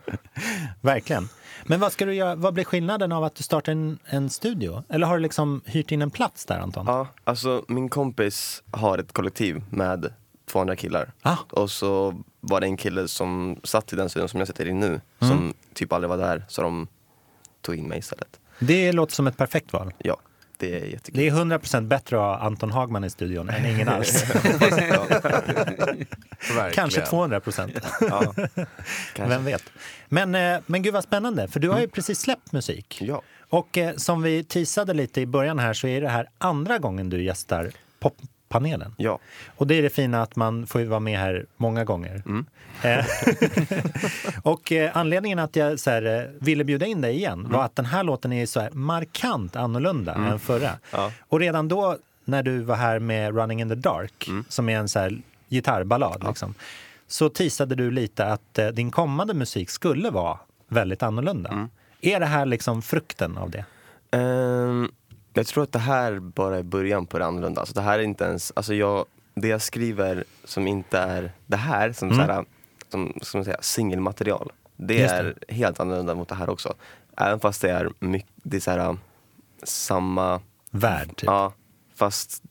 verkligen. 0.80 1.28
Men 1.64 1.80
vad, 1.80 1.92
ska 1.92 2.04
du 2.06 2.14
göra, 2.14 2.34
vad 2.34 2.54
blir 2.54 2.64
skillnaden 2.64 3.12
av 3.12 3.24
att 3.24 3.34
du 3.34 3.42
startar 3.42 3.72
en, 3.72 3.98
en 4.04 4.30
studio? 4.30 4.84
Eller 4.88 5.06
har 5.06 5.16
du 5.16 5.22
liksom 5.22 5.60
hyrt 5.66 5.92
in 5.92 6.02
en 6.02 6.10
plats 6.10 6.44
där, 6.46 6.58
Anton? 6.58 6.84
Ja, 6.86 7.06
alltså 7.24 7.64
min 7.68 7.88
kompis 7.88 8.62
har 8.70 8.98
ett 8.98 9.12
kollektiv 9.12 9.62
med 9.70 10.12
200 10.50 10.76
killar. 10.76 11.12
Ah. 11.22 11.36
Och 11.50 11.70
så 11.70 12.22
var 12.40 12.60
det 12.60 12.66
en 12.66 12.76
kille 12.76 13.08
som 13.08 13.60
satt 13.64 13.92
i 13.92 13.96
den 13.96 14.08
studion 14.10 14.28
som 14.28 14.38
jag 14.40 14.46
sitter 14.46 14.66
i 14.68 14.72
nu, 14.72 14.86
Mm. 14.86 15.00
som 15.38 15.54
typ 15.74 15.92
aldrig 15.92 16.08
var 16.08 16.16
där, 16.16 16.44
så 16.48 16.62
de 16.62 16.88
tog 17.62 17.74
in 17.76 17.88
mig 17.88 17.98
istället. 17.98 18.39
Det 18.60 18.92
låter 18.92 19.14
som 19.14 19.26
ett 19.26 19.36
perfekt 19.36 19.72
val. 19.72 19.92
Ja, 19.98 20.16
det 20.56 20.80
är 20.80 20.84
jättekul. 20.84 21.20
Det 21.20 21.28
är 21.28 21.32
100% 21.32 21.86
bättre 21.86 22.16
att 22.16 22.22
ha 22.22 22.46
Anton 22.46 22.70
Hagman 22.70 23.04
i 23.04 23.10
studion 23.10 23.48
än 23.48 23.66
ingen 23.66 23.88
alls. 23.96 24.24
Kanske 26.72 27.00
200%. 27.00 27.80
Ja, 28.00 28.32
kanske. 28.32 29.28
Vem 29.28 29.44
vet? 29.44 29.62
Men, 30.08 30.34
eh, 30.34 30.60
men 30.66 30.82
gud 30.82 30.94
vad 30.94 31.04
spännande, 31.04 31.48
för 31.48 31.60
du 31.60 31.68
har 31.68 31.80
ju 31.80 31.88
precis 31.88 32.20
släppt 32.20 32.52
musik. 32.52 32.98
Ja. 33.02 33.22
Och 33.48 33.78
eh, 33.78 33.96
som 33.96 34.22
vi 34.22 34.44
teasade 34.44 34.94
lite 34.94 35.20
i 35.20 35.26
början 35.26 35.58
här 35.58 35.72
så 35.72 35.86
är 35.86 36.00
det 36.00 36.08
här 36.08 36.28
andra 36.38 36.78
gången 36.78 37.10
du 37.10 37.22
gästar 37.22 37.70
poppanelen. 38.50 38.94
Ja. 38.96 39.18
Och 39.56 39.66
det 39.66 39.74
är 39.74 39.82
det 39.82 39.90
fina 39.90 40.22
att 40.22 40.36
man 40.36 40.66
får 40.66 40.80
ju 40.80 40.86
vara 40.86 41.00
med 41.00 41.18
här 41.18 41.46
många 41.56 41.84
gånger. 41.84 42.22
Mm. 42.26 42.46
Eh, 42.82 43.06
och 44.42 44.72
eh, 44.72 44.96
anledningen 44.96 45.38
att 45.38 45.56
jag 45.56 45.80
så 45.80 45.90
här, 45.90 46.02
eh, 46.18 46.24
ville 46.40 46.64
bjuda 46.64 46.86
in 46.86 47.00
dig 47.00 47.14
igen 47.16 47.40
Mm. 47.40 47.52
var 47.52 47.64
att 47.64 47.76
den 47.76 47.84
här 47.84 48.04
låten 48.04 48.32
är 48.32 48.46
så 48.46 48.60
här 48.60 48.70
markant 48.70 49.56
annorlunda 49.56 50.14
än 50.14 50.38
förra. 50.38 50.70
Ja. 50.92 51.12
Och 51.28 51.40
redan 51.40 51.68
då 51.68 51.96
när 52.24 52.42
du 52.42 52.58
var 52.60 52.76
här 52.76 52.98
med 52.98 53.34
Running 53.36 53.60
in 53.60 53.68
the 53.68 53.74
Dark, 53.74 54.28
Mm. 54.28 54.44
som 54.48 54.68
är 54.68 54.78
en 54.78 54.88
så 54.88 54.98
här 54.98 55.18
gitarrballad, 55.48 56.24
liksom, 56.28 56.54
så 57.06 57.28
teasade 57.28 57.74
du 57.74 57.90
lite 57.90 58.26
att 58.26 58.58
eh, 58.58 58.68
din 58.68 58.90
kommande 58.90 59.34
musik 59.34 59.70
skulle 59.70 60.10
vara 60.10 60.38
väldigt 60.68 61.02
annorlunda. 61.02 61.50
Mm. 61.50 61.68
Är 62.00 62.20
det 62.20 62.26
här 62.26 62.46
liksom 62.46 62.82
frukten 62.82 63.38
av 63.38 63.50
det? 63.50 63.64
Ehm, 64.10 64.90
jag 65.34 65.46
tror 65.46 65.62
att 65.64 65.72
det 65.72 65.78
här 65.78 66.18
bara 66.18 66.58
är 66.58 66.62
början 66.62 67.06
på 67.06 67.18
det 67.18 67.26
annorlunda. 67.26 67.60
Alltså 67.60 67.74
det 67.74 67.80
här 67.80 67.98
är 67.98 68.02
inte 68.02 68.24
ens, 68.24 68.52
alltså 68.56 68.74
jag, 68.74 69.04
det 69.34 69.48
jag 69.48 69.62
skriver 69.62 70.24
som 70.44 70.66
inte 70.66 70.98
är 70.98 71.32
det 71.46 71.56
här, 71.56 71.92
som, 71.92 72.08
Mm. 72.10 72.20
här, 72.28 72.44
som 72.90 73.12
man 73.34 73.44
säga, 73.44 73.56
singelmaterial. 73.60 74.52
Det 74.76 74.94
Just 74.94 75.14
det. 75.14 75.34
är 75.48 75.54
helt 75.54 75.80
annorlunda 75.80 76.14
mot 76.14 76.28
det 76.28 76.34
här 76.34 76.50
också. 76.50 76.74
Även 77.16 77.40
fast 77.40 77.62
det 77.62 77.70
är, 77.70 77.90
mycket, 77.98 78.30
det 78.42 78.56
är 78.56 78.60
så 78.60 78.70
här, 78.70 78.96
samma, 79.62 80.40
Värld, 80.70 81.08
typ. 81.16 81.26
ja, 81.26 81.52
fast 81.96 82.42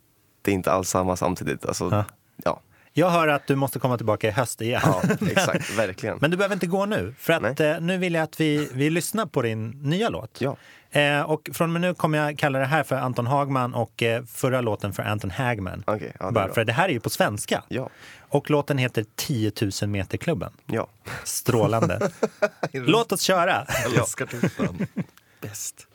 det 0.41 0.51
är 0.51 0.55
inte 0.55 0.71
alls 0.71 0.89
samma 0.89 1.15
samtidigt. 1.15 1.65
Alltså, 1.65 1.89
Ja. 1.91 2.05
ja. 2.43 2.61
Jag 2.93 3.09
hör 3.09 3.27
att 3.27 3.47
du 3.47 3.55
måste 3.55 3.79
komma 3.79 3.97
tillbaka 3.97 4.27
i 4.27 4.31
höst 4.31 4.61
igen. 4.61 4.81
Ja, 4.85 5.01
exakt, 5.31 5.77
verkligen. 5.77 6.17
Men 6.21 6.31
du 6.31 6.37
behöver 6.37 6.55
inte 6.55 6.67
gå 6.67 6.85
nu, 6.85 7.13
för 7.19 7.33
att 7.33 7.59
eh, 7.59 7.79
nu 7.79 7.97
vill 7.97 8.13
jag 8.13 8.23
att 8.23 8.39
vi, 8.41 8.69
vi 8.73 8.89
lyssnar 8.89 9.25
på 9.25 9.41
din 9.41 9.69
nya 9.69 10.09
låt. 10.09 10.41
Ja. 10.41 10.55
Eh, 10.91 11.21
och 11.21 11.49
från 11.53 11.69
och 11.69 11.73
med 11.73 11.81
nu 11.81 11.93
kommer 11.93 12.17
jag 12.17 12.37
kalla 12.37 12.59
det 12.59 12.65
här 12.65 12.83
för 12.83 12.95
Anton 12.95 13.27
Hagman 13.27 13.73
och 13.73 14.03
eh, 14.03 14.23
förra 14.23 14.61
låten 14.61 14.93
för 14.93 15.03
Anton 15.03 15.31
Hagman. 15.31 15.83
Okej, 15.87 16.13
ja, 16.19 16.25
det 16.25 16.31
Bara 16.31 16.53
för 16.53 16.65
det 16.65 16.73
här 16.73 16.89
är 16.89 16.93
ju 16.93 16.99
på 16.99 17.09
svenska. 17.09 17.63
Ja, 17.67 17.89
Och 18.29 18.49
låten 18.49 18.77
heter 18.77 19.05
10 19.15 19.51
000 19.81 19.89
meter 19.89 20.17
klubben. 20.17 20.51
ja. 20.65 20.87
Strålande. 21.23 22.11
Låt 22.73 23.11
oss 23.11 23.21
köra! 23.21 23.65
Jag 23.83 23.95
älskar 23.95 24.25
titeln. 24.25 24.87
Bäst. 25.41 25.87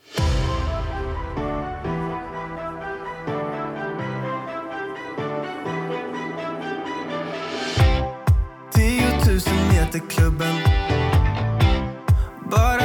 meterklubben 9.95 10.55
Bara 12.51 12.77
du 12.77 12.84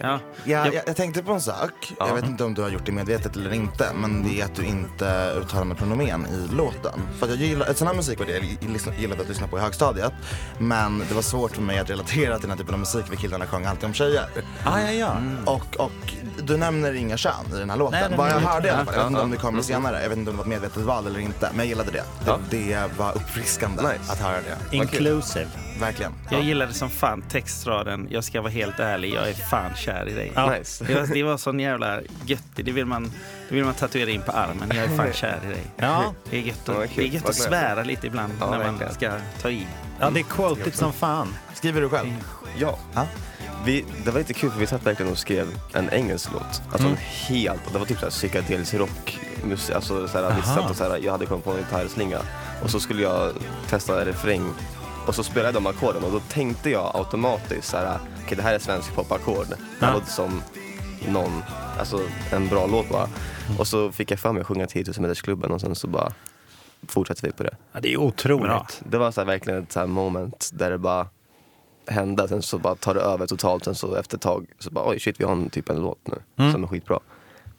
Tack. 0.00 0.10
Ja. 0.10 0.20
Ja, 0.44 0.64
Jag- 0.66 0.74
jag, 0.74 0.82
jag 0.86 0.96
tänkte 0.96 1.22
på 1.22 1.32
en 1.32 1.40
sak. 1.40 1.92
Jag 1.98 2.14
vet 2.14 2.24
inte 2.24 2.44
om 2.44 2.54
du 2.54 2.62
har 2.62 2.68
gjort 2.68 2.86
det 2.86 2.92
medvetet 2.92 3.36
eller 3.36 3.52
inte. 3.52 3.86
Men 3.94 4.22
det 4.22 4.40
är 4.40 4.44
att 4.44 4.54
du 4.54 4.64
inte 4.64 5.34
uttalar 5.42 5.64
med 5.64 5.78
pronomen 5.78 6.26
i 6.26 6.54
låten. 6.54 7.00
För 7.18 7.26
att 7.26 7.30
jag 7.32 7.40
gillar, 7.48 7.72
sån 7.74 7.86
här 7.88 7.94
musik 7.94 8.18
var 8.18 8.26
det 8.26 8.32
jag 8.32 8.98
gillade 9.00 9.22
att 9.22 9.28
lyssna 9.28 9.46
på 9.48 9.58
i 9.58 9.60
högstadiet. 9.60 10.12
Men 10.58 10.98
det 11.08 11.14
var 11.14 11.22
svårt 11.22 11.54
för 11.54 11.62
mig 11.62 11.78
att 11.78 11.90
relatera 11.90 12.34
till 12.34 12.42
den 12.42 12.50
här 12.50 12.58
typen 12.58 12.74
av 12.74 12.80
musik. 12.80 13.06
För 13.06 13.16
killarna 13.16 13.46
sjöng 13.46 13.64
alltid 13.66 13.84
om 13.84 13.94
tjejer. 13.94 14.26
Ah, 14.64 14.80
ja, 14.80 14.90
ja. 14.90 15.16
Och, 15.46 15.76
och 15.76 16.14
du 16.42 16.56
nämner 16.56 16.92
inga 16.94 17.16
kön 17.16 17.32
i 17.54 17.58
den 17.58 17.70
här 17.70 17.76
låten. 17.76 18.00
Nej, 18.08 18.18
Vad 18.18 18.28
jag 18.30 18.40
hörde 18.40 18.68
i 18.68 18.70
alla 18.70 18.84
fall. 18.84 18.94
Jag 18.94 19.00
vet 19.02 19.10
inte 19.10 19.20
om 19.22 19.30
det 19.30 19.36
kommer 19.36 19.52
Mm. 19.52 19.62
senare. 19.64 20.02
Jag 20.02 20.08
vet 20.08 20.18
inte 20.18 20.30
om 20.30 20.36
det 20.36 20.42
var 20.42 20.44
ett 20.44 20.60
medvetet 20.62 20.82
val 20.82 21.06
eller 21.06 21.20
inte. 21.20 21.48
Men 21.50 21.58
jag 21.58 21.66
gillade 21.66 21.90
det. 21.90 22.04
Det, 22.24 22.26
Ja. 22.26 22.38
det 22.50 22.98
var 22.98 23.16
uppfriskande 23.16 23.82
Nice. 23.82 24.12
att 24.12 24.18
höra 24.20 24.36
det. 24.70 24.76
Inclusive. 24.76 25.46
Verkligen. 25.80 26.12
Jag 26.30 26.42
gillade 26.42 26.72
som 26.74 26.90
fan 26.90 27.22
textraden 27.22 28.08
Jag 28.10 28.24
ska 28.24 28.40
vara 28.40 28.52
helt 28.52 28.80
ärlig, 28.80 29.14
jag 29.14 29.28
är 29.28 29.34
fan 29.34 29.74
kär 29.76 30.08
i 30.08 30.12
dig. 30.14 30.32
Ja. 30.34 30.50
Nice. 30.50 30.84
Det 30.84 30.94
var, 30.94 31.06
det 31.06 31.22
var 31.22 31.36
sån 31.36 31.60
jävla 31.60 32.00
göttig. 32.26 32.64
Det 32.64 32.72
vill, 32.72 32.86
man, 32.86 33.12
det 33.48 33.54
vill 33.54 33.64
man 33.64 33.74
tatuera 33.74 34.10
in 34.10 34.22
på 34.22 34.32
armen. 34.32 34.70
Jag 34.74 34.84
är 34.84 34.96
fan 34.96 35.12
kär 35.14 35.38
i 35.44 35.48
dig. 35.48 35.62
Ja, 35.76 36.14
Det 36.30 36.36
är 36.36 36.40
gött, 36.42 36.68
att, 36.68 36.76
det 36.96 37.02
är 37.02 37.06
gött 37.06 37.28
att 37.28 37.34
svära 37.34 37.82
lite 37.82 38.06
ibland 38.06 38.32
Ja, 38.40 38.50
när 38.50 38.58
man 38.58 38.66
verkligen. 38.78 38.94
ska 38.94 39.12
ta 39.42 39.50
i. 39.50 39.66
ja 40.00 40.10
det 40.10 40.20
är 40.20 40.24
quotigt 40.24 40.76
som 40.76 40.92
fan. 40.92 41.34
Skriver 41.54 41.80
du 41.80 41.88
själv? 41.88 42.08
Ja. 42.58 42.78
Ja. 42.94 43.06
Vi, 43.64 43.84
det 44.04 44.10
var 44.10 44.18
lite 44.18 44.32
kul 44.34 44.50
för 44.50 44.60
vi 44.60 44.66
satt 44.66 44.86
verkligen 44.86 45.12
och 45.12 45.18
skrev 45.18 45.46
en 45.72 45.90
engelsk 45.90 46.30
låt. 46.32 46.62
Alltså 46.72 46.88
en 46.88 46.96
helt, 46.96 47.72
det 47.72 47.78
var 47.78 47.86
typ 47.86 47.98
såhär 47.98 48.10
psykedelisk 48.10 48.74
rock. 48.74 49.18
Musik, 49.44 49.74
alltså 49.74 50.08
såhär, 50.08 50.34
vi 50.36 50.42
satt 50.42 50.70
och 50.70 50.76
såhär, 50.76 50.98
jag 51.02 51.12
hade 51.12 51.26
kommit 51.26 51.44
på 51.44 51.50
en 51.50 51.56
gitarrslinga 51.56 52.18
och 52.62 52.70
så 52.70 52.80
skulle 52.80 53.02
jag 53.02 53.32
testa 53.68 54.00
en 54.00 54.06
refräng 54.06 54.50
och 55.10 55.16
så 55.16 55.22
spelade 55.24 55.52
de 55.52 55.66
ackorden 55.66 56.04
och 56.04 56.12
då 56.12 56.20
tänkte 56.20 56.70
jag 56.70 56.90
automatiskt 56.96 57.68
såhär, 57.68 57.98
okej 58.24 58.36
det 58.36 58.42
här 58.42 58.54
är 58.54 58.58
svensk 58.58 58.94
popackord. 58.94 59.46
Det 59.48 59.56
Ja. 59.80 59.92
låter 59.92 60.06
som 60.06 60.42
någon, 61.08 61.42
alltså 61.78 62.00
en 62.32 62.48
bra 62.48 62.66
låt 62.66 62.88
bara. 62.88 63.08
Och 63.58 63.66
så 63.66 63.92
fick 63.92 64.10
jag 64.10 64.18
för 64.18 64.32
mig 64.32 64.40
att 64.40 64.46
sjunga 64.46 64.66
10 64.66 64.84
000 64.86 64.94
metersklubben 65.00 65.50
och 65.50 65.60
sen 65.60 65.74
så 65.74 65.86
bara 65.86 66.12
fortsatte 66.88 67.26
vi 67.26 67.32
på 67.32 67.42
det. 67.42 67.56
Ja, 67.72 67.80
det 67.80 67.92
är 67.92 67.96
otroligt. 67.96 68.82
Det 68.90 68.98
var 68.98 69.10
så 69.10 69.20
här, 69.20 69.26
verkligen 69.26 69.62
ett 69.62 69.72
så 69.72 69.80
här 69.80 69.86
moment 69.86 70.50
där 70.52 70.70
det 70.70 70.78
bara 70.78 71.06
hände, 71.86 72.28
sen 72.28 72.42
så 72.42 72.58
bara 72.58 72.74
tar 72.74 72.94
det 72.94 73.00
över 73.00 73.26
totalt, 73.26 73.64
sen 73.64 73.74
så 73.74 73.94
efter 73.94 74.16
ett 74.16 74.22
tag 74.22 74.46
så 74.58 74.70
bara 74.70 74.88
oj 74.90 75.00
shit 75.00 75.20
vi 75.20 75.24
har 75.24 75.32
en 75.32 75.50
typ 75.50 75.68
en 75.70 75.80
låt 75.80 75.98
nu 76.36 76.50
som 76.52 76.64
är 76.64 76.68
skitbra. 76.68 76.98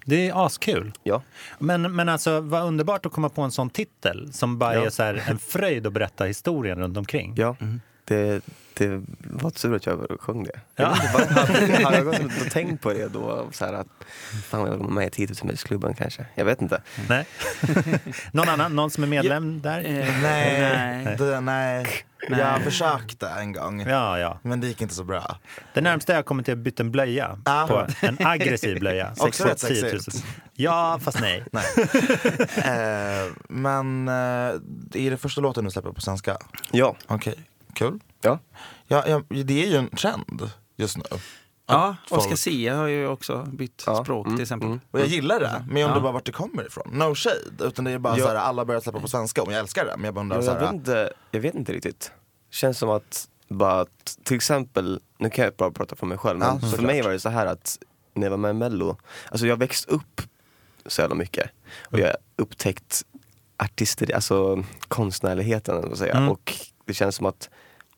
Det 0.06 0.30
är 0.30 0.46
askul. 0.46 0.92
Ja. 1.04 1.22
Men, 1.60 1.96
men 1.96 2.10
alltså, 2.10 2.40
vad 2.42 2.64
underbart 2.64 3.06
att 3.06 3.12
komma 3.12 3.30
på 3.30 3.42
en 3.42 3.52
sån 3.52 3.70
titel 3.70 4.34
som 4.34 4.60
bara 4.60 4.76
Ja. 4.76 4.86
är 4.86 4.90
så 4.90 5.04
här, 5.04 5.24
en 5.28 5.40
fröjd 5.40 5.88
att 5.88 5.94
berätta 5.94 6.24
historien 6.26 6.80
runt 6.80 6.98
omkring. 6.98 7.34
Ja, 7.38 7.56
det, 8.06 8.42
det 8.74 9.02
var 9.22 9.50
tur 9.52 9.76
att 9.76 9.86
jag 9.86 10.18
sjöng 10.20 10.44
det. 10.44 10.60
Ja. 10.76 10.96
Jag 11.04 11.20
hade, 11.20 11.84
hade 11.84 11.98
jag 11.98 12.06
gått 12.06 12.42
och 12.46 12.52
tänkt 12.52 12.82
på 12.84 12.94
det 12.94 13.08
då, 13.14 13.48
så 13.52 13.66
här 13.66 13.74
att 13.74 13.88
fan 14.44 14.68
jag 14.72 14.78
vara 14.78 14.90
med 14.90 15.08
i 15.08 15.10
10 15.10 15.28
000 15.44 15.58
klubben 15.58 15.94
kanske. 15.94 16.26
Jag 16.36 16.46
vet 16.46 16.62
inte. 16.62 16.82
Nej. 17.10 17.26
någon 18.32 18.50
annan? 18.50 18.76
Någon 18.76 18.92
som 18.92 19.04
är 19.04 19.08
medlem 19.08 19.62
där? 19.62 19.78
Eh, 19.80 20.22
Nej, 20.22 20.62
nej. 21.04 21.16
Det, 21.18 21.42
nej. 21.42 21.86
Nej. 22.30 22.40
Jag 22.40 22.62
försökte 22.64 23.28
en 23.30 23.52
gång. 23.54 23.82
Ja, 23.82 24.20
ja. 24.20 24.40
Men 24.44 24.62
det 24.62 24.68
gick 24.68 24.82
inte 24.82 24.94
så 24.96 25.04
bra. 25.04 25.38
Det 25.74 25.82
närmsta 25.82 26.14
jag 26.14 26.26
kommer 26.26 26.44
till 26.44 26.52
att 26.54 26.58
byta 26.60 26.84
en 26.84 26.92
blöja 26.92 27.38
Ja. 27.46 27.66
på 27.70 28.06
en 28.08 28.18
aggressiv 28.28 28.80
blöja. 28.80 29.14
Också 29.20 29.44
rätt 29.44 29.58
10 29.58 29.82
000. 29.82 30.02
sexigt. 30.02 30.26
Ja, 30.54 31.00
fast 31.04 31.20
nej. 31.22 31.46
Nej. 31.52 31.64
eh, 32.58 33.32
men 33.50 34.08
eh, 34.08 34.14
är 34.14 35.10
det 35.12 35.18
första 35.18 35.42
låten 35.42 35.64
du 35.66 35.72
släpper 35.72 35.92
på 35.92 36.02
svenska? 36.02 36.38
Ja, 36.72 36.96
Okej, 37.08 37.36
kul. 37.74 38.00
ja. 38.22 38.40
Ja, 38.88 39.04
ja, 39.08 39.22
det 39.30 39.64
är 39.64 39.68
ju 39.68 39.76
en 39.76 39.90
trend 39.90 40.50
just 40.78 40.98
nu. 40.98 41.04
Ja, 41.68 41.96
folk- 42.08 42.22
Oscar 42.22 42.36
Sia 42.36 42.76
har 42.76 42.88
ju 42.88 43.08
också 43.08 43.44
bytt 43.44 43.84
Ja, 43.88 44.04
språk 44.04 44.26
mm, 44.26 44.38
till 44.38 44.42
exempel. 44.44 44.68
mm. 44.68 44.80
Och 44.92 45.00
jag 45.00 45.08
gillar 45.08 45.40
det, 45.40 45.66
men 45.68 45.82
jag 45.82 45.88
undrar 45.88 46.00
Ja. 46.00 46.04
bara 46.04 46.12
vart 46.14 46.26
det 46.26 46.32
kommer 46.32 46.68
ifrån. 46.68 46.88
No 46.92 47.16
shade, 47.16 47.68
utan 47.68 47.86
det 47.86 47.92
är 47.92 48.00
bara 48.00 48.18
Ja. 48.18 48.24
så 48.24 48.30
här, 48.30 48.36
alla 48.36 48.66
börjar 48.66 48.82
släppa 48.82 49.00
på 49.00 49.08
svenska 49.08 49.42
och 49.44 49.52
jag 49.52 49.60
älskar 49.60 49.86
det. 49.86 49.94
Men 49.98 50.06
jag 50.06 50.14
bara 50.14 50.22
undrar 50.22 50.38
Jag, 50.38 50.44
så 50.46 50.52
jag, 50.52 50.56
vet 50.60 50.68
här, 50.68 50.74
inte, 50.76 51.14
jag 51.32 51.40
vet 51.42 51.56
inte 51.56 51.74
riktigt. 51.74 52.12
Känns 52.52 52.78
som 52.78 52.90
att, 52.90 53.28
bara 53.48 53.82
att, 53.82 54.18
till 54.24 54.36
exempel, 54.36 55.02
nu 55.18 55.30
kan 55.30 55.46
jag 55.46 55.54
bara 55.54 55.72
prata 55.72 55.96
för 55.96 56.06
mig 56.06 56.18
själv, 56.18 56.40
men 56.40 56.60
Ja, 56.62 56.68
för 56.68 56.82
mig 56.84 57.02
var 57.02 57.12
det 57.12 57.20
så 57.20 57.30
här 57.30 57.46
att 57.46 57.78
när 58.14 58.24
jag 58.24 58.32
var 58.32 58.38
med 58.38 58.50
i 58.50 58.54
mello, 58.54 58.98
alltså 59.32 59.48
jag 59.48 59.58
växt 59.58 59.90
upp 59.90 60.22
så 60.86 61.02
jävla 61.02 61.16
mycket 61.16 61.50
och 61.84 62.00
jag 62.00 62.16
upptäckt 62.36 63.06
artister, 63.58 64.16
alltså 64.16 64.64
konstnärligheten 64.88 65.96
säga. 65.96 66.14
Mm. 66.16 66.30
och 66.30 66.54
det 66.86 66.94
känns 66.94 67.16
som 67.16 67.26
att 67.26 67.50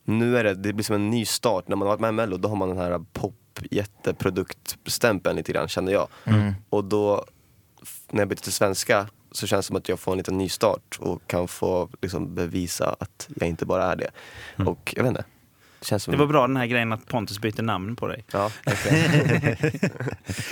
nu 0.04 0.38
är 0.38 0.44
det, 0.44 0.54
det 0.54 0.72
blir 0.72 0.84
som 0.84 0.94
en 0.94 1.10
ny 1.10 1.24
start, 1.24 1.68
när 1.68 1.76
man 1.76 1.88
har 1.88 1.92
varit 1.92 2.00
med 2.00 2.08
i 2.08 2.12
mello 2.12 2.36
då 2.36 2.48
har 2.48 2.56
man 2.56 2.68
den 2.68 2.78
här 2.78 3.04
pop 3.12 3.34
jätteproduktstämpeln 3.70 5.36
lite 5.36 5.52
grann 5.52 5.68
känner 5.68 5.92
jag. 5.92 6.08
Mm. 6.24 6.54
Och 6.70 6.84
då, 6.84 7.24
när 8.10 8.20
jag 8.20 8.28
bytte 8.28 8.42
till 8.42 8.52
svenska 8.52 9.08
så 9.36 9.46
känns 9.46 9.66
det 9.66 9.68
som 9.68 9.76
att 9.76 9.88
jag 9.88 10.00
får 10.00 10.12
en 10.12 10.18
liten 10.18 10.38
ny 10.38 10.48
start 10.48 10.98
och 11.00 11.26
kan 11.26 11.48
få 11.48 11.88
liksom, 12.02 12.34
bevisa 12.34 12.96
att 13.00 13.28
jag 13.36 13.48
inte 13.48 13.66
bara 13.66 13.84
är 13.84 13.96
det. 13.96 14.10
Och 14.66 14.94
jag 14.96 15.02
vet 15.02 15.10
inte. 15.10 15.24
Det 15.84 15.88
känns 15.88 16.02
som... 16.02 16.12
Det 16.12 16.18
var 16.18 16.26
bra 16.26 16.46
den 16.46 16.56
här 16.56 16.66
grejen 16.66 16.92
att 16.92 17.06
Pontus 17.06 17.38
byter 17.38 17.62
namn 17.62 17.96
på 17.96 18.06
dig. 18.06 18.24
Ja, 18.32 18.50
verkligen. 18.64 19.56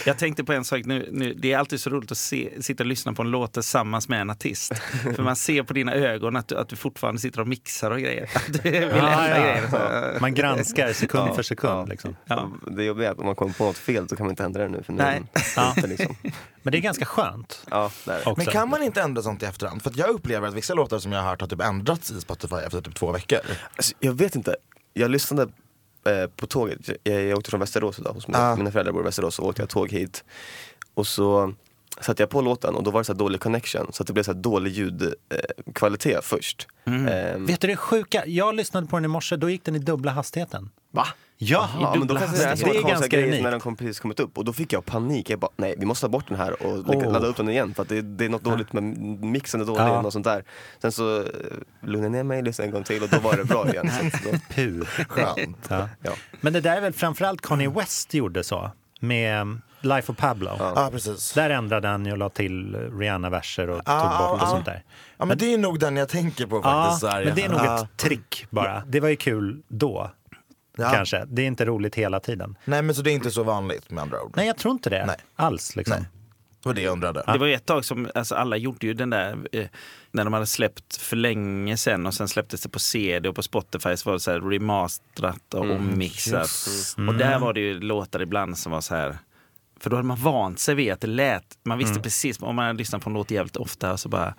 Jag 0.07 0.18
tänkte 0.18 0.45
på 0.45 0.53
en 0.53 0.64
sak 0.64 0.83
nu, 0.85 1.09
nu. 1.12 1.35
Det 1.35 1.53
är 1.53 1.59
alltid 1.59 1.81
så 1.81 1.90
roligt 1.90 2.12
att 2.12 2.18
se, 2.18 2.62
sitta 2.62 2.83
och 2.83 2.87
lyssna 2.87 3.12
på 3.12 3.23
en 3.23 3.31
låt 3.31 3.53
tillsammans 3.53 4.09
med 4.09 4.21
en 4.21 4.31
artist. 4.31 4.75
För 5.16 5.23
man 5.23 5.37
ser 5.37 5.62
på 5.62 5.73
dina 5.73 5.95
ögon 5.95 6.37
att 6.37 6.49
du, 6.49 6.57
att 6.59 6.68
du 6.68 6.77
fortfarande 6.77 7.21
sitter 7.21 7.40
och 7.40 7.49
mixar 7.49 7.90
och 7.90 7.99
grejer. 8.01 8.31
Att 8.35 8.53
du 8.62 8.71
vill 8.71 8.83
Ja, 8.83 9.29
ja. 9.29 9.40
grejer. 9.40 10.21
Man 10.21 10.35
granskar 10.35 10.92
sekund 10.92 11.29
Ja, 11.31 11.35
för 11.35 11.42
sekund. 11.42 11.73
ja. 11.73 11.85
Liksom. 11.87 12.16
Ja. 12.27 12.51
Det 12.66 12.85
jobbiga 12.85 13.09
är 13.09 13.12
att 13.12 13.18
om 13.18 13.27
man 13.27 13.35
kommer 13.35 13.53
på 13.53 13.64
något 13.64 13.79
fel 13.79 14.09
så 14.09 14.16
kan 14.16 14.27
man 14.27 14.31
inte 14.33 14.45
ändra 14.45 14.62
det 14.62 14.68
nu. 14.68 14.83
För 14.83 14.92
nu 14.92 15.03
Nej. 15.03 15.23
Liksom. 15.88 16.16
Men 16.62 16.73
det 16.73 16.79
är 16.79 16.83
ganska 16.83 17.05
skönt. 17.05 17.66
Ja, 17.71 17.90
där. 18.05 18.18
Också. 18.18 18.35
Men 18.37 18.47
kan 18.47 18.68
man 18.68 18.83
inte 18.83 19.03
ändra 19.03 19.23
sånt 19.23 19.42
i 19.42 19.47
efterhand? 19.47 19.83
För 19.83 19.90
att 19.90 19.97
jag 19.97 20.09
upplever 20.11 20.49
att 20.49 20.55
vissa 20.55 20.75
låtar 20.75 20.99
som 20.99 21.12
jag 21.12 21.23
har 21.23 21.31
hört 21.31 21.40
har 21.40 21.49
typ 21.49 21.61
ändrats 21.61 22.11
i 22.11 22.21
Spotify 22.21 22.57
efter 22.57 22.81
typ 22.81 22.95
två 22.95 23.12
veckor. 23.12 23.38
Alltså, 23.77 23.95
jag 24.01 24.12
vet 24.12 24.35
inte. 24.37 24.57
Jag 24.92 25.11
lyssnade 25.11 25.52
eh, 26.07 26.26
på 26.37 26.46
tåget. 26.46 26.78
Jag, 27.02 27.22
jag 27.22 27.38
åkte 27.38 27.50
från 27.50 27.61
Västerås 27.61 27.98
idag 27.98 28.12
hos. 28.12 28.24
Ah. 28.28 28.57
Mina 28.57 28.70
föräldrar 28.70 28.92
bor 28.92 29.02
i 29.02 29.05
Västerås 29.05 29.38
och 29.38 29.46
åkte 29.46 29.62
jag 29.62 29.68
tåg 29.68 29.90
hit. 29.90 30.24
Och 30.94 31.07
så 31.07 31.55
satte 32.00 32.22
jag 32.22 32.31
på 32.31 32.40
låten 32.40 32.74
och 32.74 32.83
då 32.83 32.90
var 32.90 33.00
det 33.00 33.05
så 33.05 33.12
här 33.12 33.18
dålig 33.18 33.40
connection. 33.40 33.92
Så 33.92 34.02
att 34.02 34.07
det 34.07 34.12
blev 34.12 34.22
så 34.22 34.33
här 34.33 34.40
dålig 34.40 34.72
ljudkvalitet 34.72 36.16
eh, 36.16 36.20
först. 36.22 36.68
Ehm, 36.85 37.46
Vet 37.46 37.61
du 37.61 37.66
det 37.66 37.76
sjuka? 37.76 38.26
Jag 38.26 38.55
lyssnade 38.55 38.87
på 38.87 38.96
den 38.96 39.05
i 39.05 39.09
morse, 39.09 39.37
då 39.37 39.50
gick 39.50 39.64
den 39.64 39.76
i 39.76 39.78
dubbla 39.78 40.11
hastigheten. 40.11 40.70
Va? 40.90 41.07
Ja, 41.44 41.68
Ja, 41.81 41.94
men 41.98 42.09
då 42.09 42.16
kanske 42.16 42.37
det 42.37 42.44
är, 42.44 42.50
det 42.50 42.57
såna 42.57 42.72
är 42.74 42.83
ganska 42.83 43.07
grejer 43.09 43.26
unikt. 43.28 43.42
när 43.42 43.50
den 43.50 43.61
kom 43.61 43.76
precis 43.76 44.00
kommit 44.00 44.20
upp 44.20 44.38
och 44.38 44.44
då 44.44 44.52
fick 44.52 44.72
jag 44.72 44.85
panik. 44.85 45.31
Jag 45.31 45.38
bara, 45.38 45.50
nej 45.57 45.74
vi 45.78 45.87
måste 45.87 46.07
ta 46.07 46.09
bort 46.11 46.28
den 46.28 46.37
här 46.38 46.62
och 46.62 46.78
Åh. 46.88 47.12
ladda 47.12 47.26
upp 47.26 47.37
den 47.37 47.48
igen 47.48 47.74
för 47.74 47.83
att 47.83 47.88
det, 47.88 48.02
det 48.02 48.24
är 48.24 48.28
något 48.28 48.44
dåligt 48.44 48.72
med 48.72 48.83
mixen 49.24 49.61
är 49.61 49.64
dålig 49.64 49.81
Ja. 49.83 50.02
och 50.02 50.12
sånt 50.12 50.24
där. 50.24 50.44
Sen 50.83 50.92
så 50.92 51.20
eh, 51.20 51.26
lugnade 51.81 52.05
jag 52.05 52.12
ner 52.12 52.22
mig, 52.22 52.42
lyssnade 52.42 52.68
en 52.68 52.72
gång 52.72 52.85
till 52.85 53.02
och 53.02 53.09
då 53.09 53.18
var 53.18 53.37
det 53.37 53.44
bra 53.44 53.68
igen. 53.68 53.90
Då, 54.24 54.38
Puh. 54.55 54.85
Skönt. 55.09 55.66
Ja. 55.68 55.88
ja. 56.02 56.12
Men 56.40 56.52
det 56.52 56.61
där 56.61 56.76
är 56.76 56.81
väl 56.81 56.92
framförallt 56.92 57.40
Kanye 57.40 57.68
West 57.70 58.14
gjorde 58.14 58.44
så 58.44 58.70
med 59.00 59.61
Life 59.81 60.12
of 60.12 60.18
Pablo. 60.18 60.50
Ja, 60.59 60.88
precis. 60.92 61.33
Där 61.33 61.50
ändrade 61.50 61.88
han 61.88 62.12
och 62.12 62.18
la 62.18 62.28
till 62.28 62.76
Rihanna-verser 62.98 63.70
och 63.70 63.81
Ah, 63.85 64.00
tog 64.00 64.11
bort 64.11 64.20
ah, 64.20 64.33
och 64.33 64.42
ah. 64.42 64.46
sånt 64.46 64.64
där. 64.64 64.83
Ja 65.18 65.24
men 65.24 65.38
det 65.38 65.55
är 65.55 65.59
nog 65.59 65.78
den 65.78 65.96
jag 65.96 66.09
tänker 66.09 66.46
på 66.46 66.57
Ja, 66.57 66.62
faktiskt. 66.83 67.00
så 67.00 67.07
här. 67.07 67.24
men 67.24 67.35
det 67.35 67.42
är 67.44 67.48
nog 67.48 67.61
Ja. 67.64 67.83
ett 67.85 67.96
trick 67.96 68.46
bara. 68.50 68.83
Det 68.87 69.00
var 69.00 69.09
ju 69.09 69.16
kul 69.16 69.62
då, 69.68 70.11
Ja. 70.76 70.90
kanske. 70.90 71.24
Det 71.28 71.42
är 71.42 71.46
inte 71.46 71.64
roligt 71.64 71.94
hela 71.94 72.20
tiden. 72.20 72.58
Nej 72.64 72.82
men 72.82 72.94
så 72.94 73.02
det 73.02 73.11
är 73.11 73.14
inte 73.14 73.30
så 73.30 73.42
vanligt 73.42 73.90
med 73.90 74.02
andra 74.02 74.22
ord. 74.22 74.32
Nej, 74.37 74.46
jag 74.46 74.56
tror 74.56 74.72
inte 74.72 74.90
det 74.90 75.06
Nej. 75.06 75.16
alls. 75.37 75.76
Liksom. 75.76 75.96
Nej. 75.96 76.08
Det 76.62 76.68
var 76.68 76.74
det 76.74 76.82
jag 76.82 76.92
undrade. 76.92 77.22
Det 77.26 77.38
var 77.38 77.46
ju 77.46 77.54
ett 77.54 77.66
tag 77.66 77.85
som 77.85 78.11
alltså 78.14 78.35
alla 78.35 78.56
gjorde 78.56 78.87
ju 78.87 78.94
den 78.94 79.11
där 79.11 79.38
eh, 79.52 79.66
när 80.11 80.24
de 80.24 80.32
hade 80.32 80.46
släppt 80.46 80.96
för 80.96 81.16
länge 81.16 81.76
sedan 81.76 82.06
och 82.06 82.14
sen 82.14 82.28
släpptes 82.28 82.62
det 82.62 82.68
på 82.68 82.78
CD 82.78 83.28
och 83.28 83.35
på 83.35 83.42
Spotify 83.42 83.96
så 83.96 84.08
var 84.08 84.12
det 84.14 84.20
så 84.20 84.30
här 84.30 84.40
remasterat 84.40 85.54
och 85.54 85.70
ommixat. 85.70 86.50
Och 87.08 87.14
där 87.14 87.38
var 87.38 87.52
det 87.52 87.61
ju 87.61 87.80
låtar 87.80 88.22
ibland 88.22 88.58
som 88.58 88.72
var 88.72 88.80
så 88.80 88.94
här 88.94 89.18
för 89.80 89.90
då 89.90 89.96
hade 89.96 90.08
man 90.08 90.16
vant 90.16 90.58
sig 90.58 90.74
vid 90.74 90.92
att 90.92 91.00
det 91.00 91.06
lät, 91.06 91.58
man 91.62 91.78
visste 91.78 92.00
precis 92.00 92.42
om 92.42 92.56
man 92.56 92.66
hade 92.66 92.78
lyssnat 92.78 93.02
på 93.02 93.11
en 93.11 93.14
låt 93.14 93.30
jävligt 93.30 93.56
ofta 93.56 93.96
så 93.96 94.08
bara 94.08 94.35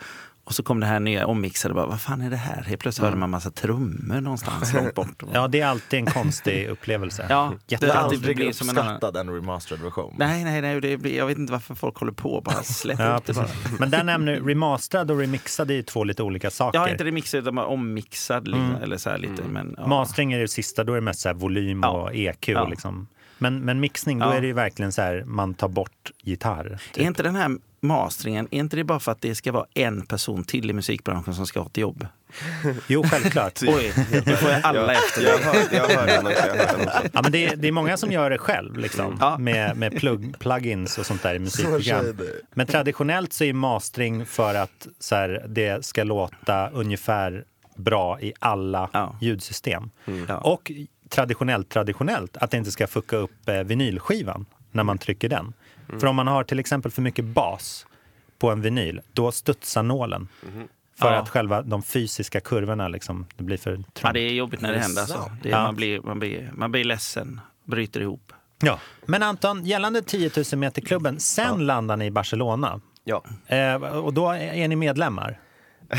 och 0.46 0.54
så 0.56 0.64
kom 0.64 0.80
det 0.80 0.86
här 0.86 1.00
nya 1.00 1.28
ommixade, 1.28 1.74
bara, 1.74 1.86
vad 1.86 2.02
fan 2.02 2.22
är 2.22 2.30
det 2.30 2.36
här? 2.36 2.64
Helt 2.64 2.82
plötsligt 2.82 3.04
hörde 3.06 3.18
man 3.18 3.30
massa 3.30 3.52
trummor 3.52 4.22
någonstans 4.22 4.74
långt 4.74 4.94
bort. 4.96 5.24
Ja, 5.34 5.48
det 5.48 5.60
är 5.62 5.68
alltid 5.68 6.00
en 6.00 6.06
konstig 6.06 6.68
upplevelse. 6.68 7.26
Ja, 7.30 7.54
det, 7.66 7.76
har 7.76 7.88
det 7.88 7.94
aldrig 7.94 8.36
blir 8.36 8.52
som 8.52 8.70
en 8.70 8.78
annan... 8.78 9.16
en 9.16 9.30
remastered 9.36 9.82
version. 9.84 10.16
Nej, 10.18 10.44
nej, 10.44 10.62
nej, 10.62 10.82
det 10.82 10.98
blir, 10.98 11.18
jag 11.18 11.26
vet 11.26 11.38
inte 11.38 11.54
varför 11.54 11.76
folk 11.76 11.98
håller 11.98 12.12
på. 12.12 12.42
Bara 12.42 12.56
släpp 12.64 13.00
Ja, 13.00 13.18
ut 13.18 13.26
det 13.26 13.34
bara. 13.34 13.48
Men 13.80 13.90
där 13.90 14.04
nämner 14.04 14.36
remasterad 14.42 15.12
och 15.12 15.20
remixad 15.20 15.72
är 15.72 15.76
ju 15.76 15.84
två 15.84 16.04
lite 16.04 16.24
olika 16.24 16.50
saker. 16.50 16.78
Jag 16.78 16.84
har 16.86 16.90
inte 16.92 17.04
remixad 17.06 17.40
utan 17.40 17.56
bara 17.56 17.66
ommixad. 17.66 18.48
Liksom, 18.48 18.76
eller 18.84 18.98
så 18.98 19.10
här 19.10 19.18
lite, 19.18 19.44
men, 19.44 19.76
ja. 19.78 19.88
Mastering 19.88 20.34
är 20.34 20.40
det 20.40 20.48
sista, 20.48 20.84
då 20.84 20.92
är 20.92 20.96
det 20.96 21.02
mest 21.02 21.20
så 21.20 21.30
här 21.30 21.36
volym 21.36 21.80
Ja. 21.84 21.90
och 21.90 22.16
EQ. 22.16 22.50
Ja. 22.50 22.68
Liksom. 22.68 23.08
Men, 23.44 23.60
men 23.60 23.80
mixning, 23.80 24.20
då 24.20 24.26
Ja. 24.26 24.34
är 24.34 24.42
det 24.42 24.48
ju 24.48 24.54
verkligen 24.54 24.92
så 24.92 25.02
här, 25.02 25.24
man 25.26 25.54
tar 25.54 25.68
bort 25.68 26.12
gitarr. 26.22 26.66
Är 26.66 26.80
Typ. 26.94 27.04
inte 27.04 27.24
den 27.24 27.36
här 27.36 27.52
masteringen, 27.80 28.48
är 28.52 28.60
inte 28.60 28.76
det 28.76 28.84
bara 28.84 29.00
för 29.00 29.12
att 29.12 29.22
det 29.22 29.36
ska 29.36 29.52
vara 29.52 29.66
en 29.74 30.06
person 30.06 30.44
till 30.44 30.70
i 30.70 30.74
musikbranschen 30.74 31.34
som 31.36 31.48
ska 31.48 31.60
ha 31.60 31.68
ett 31.68 31.78
jobb? 31.78 32.08
Jo, 32.88 33.04
självklart. 33.04 33.60
Oj, 33.68 33.94
nu 34.26 34.36
får 34.36 34.50
jag 34.50 34.60
alla 34.64 34.94
efter 34.94 35.22
Jag 35.24 35.38
hör, 35.38 35.56
jag 35.72 35.88
hör 35.90 36.08
den 36.08 36.26
också. 36.28 36.48
Jag 36.48 36.56
hör 36.56 36.78
den 36.78 36.88
också. 36.88 37.00
Ja, 37.14 37.20
men 37.24 37.32
det, 37.32 37.46
är, 37.46 37.56
det 37.56 37.68
är 37.68 37.72
många 37.72 37.98
som 37.98 38.12
gör 38.12 38.30
det 38.30 38.38
själv, 38.38 38.78
liksom, 38.78 39.18
Ja. 39.20 39.38
med, 39.38 39.78
med 39.78 39.98
plug, 40.00 40.40
plugins 40.40 40.98
och 40.98 41.06
sånt 41.06 41.24
där 41.24 41.36
i 41.36 41.40
musikprogram. 41.40 42.06
Men 42.54 42.68
traditionellt 42.68 43.34
så 43.34 43.44
är 43.44 43.54
mastering 43.54 44.26
för 44.26 44.56
att 44.56 44.88
så 45.00 45.16
här, 45.16 45.46
det 45.50 45.86
ska 45.86 46.04
låta 46.04 46.70
ungefär 46.70 47.44
bra 47.76 48.22
i 48.22 48.34
alla 48.40 48.90
Ja. 48.94 49.16
ljudsystem. 49.22 49.90
Ja. 50.28 50.38
Och 50.38 50.72
traditionellt, 51.14 51.70
traditionellt, 51.70 52.38
att 52.38 52.52
det 52.52 52.58
inte 52.58 52.72
ska 52.72 52.88
fucka 52.88 53.16
upp 53.18 53.50
eh, 53.50 53.56
vinylskivan 53.64 54.46
när 54.72 54.84
man 54.84 54.98
trycker 54.98 55.30
den. 55.30 55.54
För 56.00 56.08
om 56.08 56.16
man 56.16 56.28
har 56.28 56.44
till 56.44 56.60
exempel 56.60 56.92
för 56.92 57.02
mycket 57.02 57.26
bas 57.26 57.86
på 58.40 58.52
en 58.52 58.62
vinyl, 58.62 59.02
då 59.14 59.32
studsar 59.32 59.84
nålen. 59.84 60.28
För 61.00 61.12
Ja. 61.14 61.20
att 61.22 61.30
själva 61.30 61.62
de 61.62 61.84
fysiska 61.84 62.40
kurvorna 62.40 62.88
liksom, 62.88 63.26
det 63.38 63.44
blir 63.44 63.58
för 63.58 63.72
trångt. 63.76 64.00
Ja, 64.04 64.12
det 64.14 64.20
är 64.20 64.34
jobbigt 64.34 64.62
när 64.62 64.74
det 64.74 64.80
händer. 64.80 65.02
Alltså. 65.02 65.32
Det 65.42 65.50
är, 65.50 65.54
Ja. 65.54 65.64
man, 65.64 65.76
blir, 65.76 66.02
man, 66.02 66.20
blir, 66.20 66.52
man 66.54 66.72
blir 66.72 66.84
ledsen, 66.84 67.40
bryter 67.64 68.02
ihop. 68.02 68.34
Ja. 68.62 68.80
Men 69.06 69.24
Anton, 69.24 69.66
gällande 69.66 70.02
10 70.02 70.32
000 70.52 70.60
meter 70.60 70.82
klubben, 70.82 71.20
sen 71.20 71.66
landar 71.66 71.98
ni 71.98 72.06
i 72.06 72.12
Barcelona. 72.12 72.82
Ja. 73.04 73.24
Eh, 73.48 73.76
och 73.76 74.14
då 74.14 74.30
är 74.32 74.68
ni 74.68 74.76
medlemmar, 74.76 75.40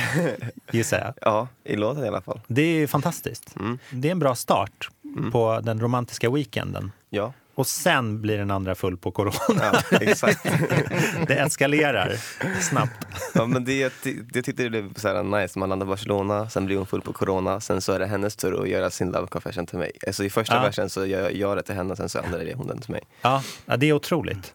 gissar 0.72 0.98
jag. 0.98 1.14
ja, 1.20 1.48
i 1.64 1.77
låten 1.77 2.05
i 2.05 2.09
alla 2.09 2.20
fall. 2.20 2.40
Det 2.46 2.62
är 2.62 2.74
ju 2.79 2.87
fantastiskt. 2.87 3.55
Det 3.90 4.09
är 4.09 4.12
en 4.12 4.18
bra 4.18 4.35
start 4.35 4.88
på 5.33 5.61
den 5.62 5.81
romantiska 5.81 6.31
weekenden. 6.31 6.92
Ja, 7.11 7.33
Och 7.55 7.66
sen 7.66 8.20
blir 8.20 8.38
den 8.38 8.50
andra 8.50 8.74
full 8.74 8.96
på 8.96 9.11
corona. 9.11 9.83
ja 9.90 9.98
exakt. 10.00 10.46
Det 11.27 11.35
eskalerar 11.35 12.12
snabbt. 12.61 13.07
Ja, 13.35 13.46
men 13.46 13.64
det, 13.64 13.92
det, 14.03 14.12
det 14.33 14.42
tyckte 14.42 14.62
jag 14.62 14.70
blev 14.70 14.94
så 14.94 15.09
här 15.09 15.22
nice. 15.22 15.59
Man 15.59 15.68
landar 15.68 15.87
i 15.87 15.88
Barcelona, 15.88 16.48
sen 16.48 16.66
blir 16.66 16.77
hon 16.77 16.87
full 16.87 17.00
på 17.00 17.12
corona. 17.12 17.61
Sen 17.61 17.81
så 17.81 17.92
är 17.92 17.98
det 17.98 18.07
hennes 18.07 18.37
tur 18.37 18.62
att 18.62 18.68
göra 18.68 18.90
sin 18.90 19.11
love 19.11 19.27
confession 19.27 19.66
till 19.66 19.79
mig. 19.79 19.92
Alltså 20.07 20.24
i 20.24 20.31
första 20.31 20.55
Ja. 20.55 20.62
versen 20.62 20.90
så 20.90 21.07
gör 21.07 21.31
jag 21.31 21.57
det 21.57 21.62
till 21.62 21.74
henne, 21.74 21.96
sen 21.96 22.09
så 22.09 22.18
andra 22.18 22.40
är 22.40 22.44
det 22.44 22.55
hon 22.55 22.66
den 22.66 22.81
till 22.81 22.90
mig. 22.92 23.03
Ja, 23.22 23.42
ja, 23.66 23.77
det 23.77 23.87
är 23.88 23.92
otroligt. 23.92 24.55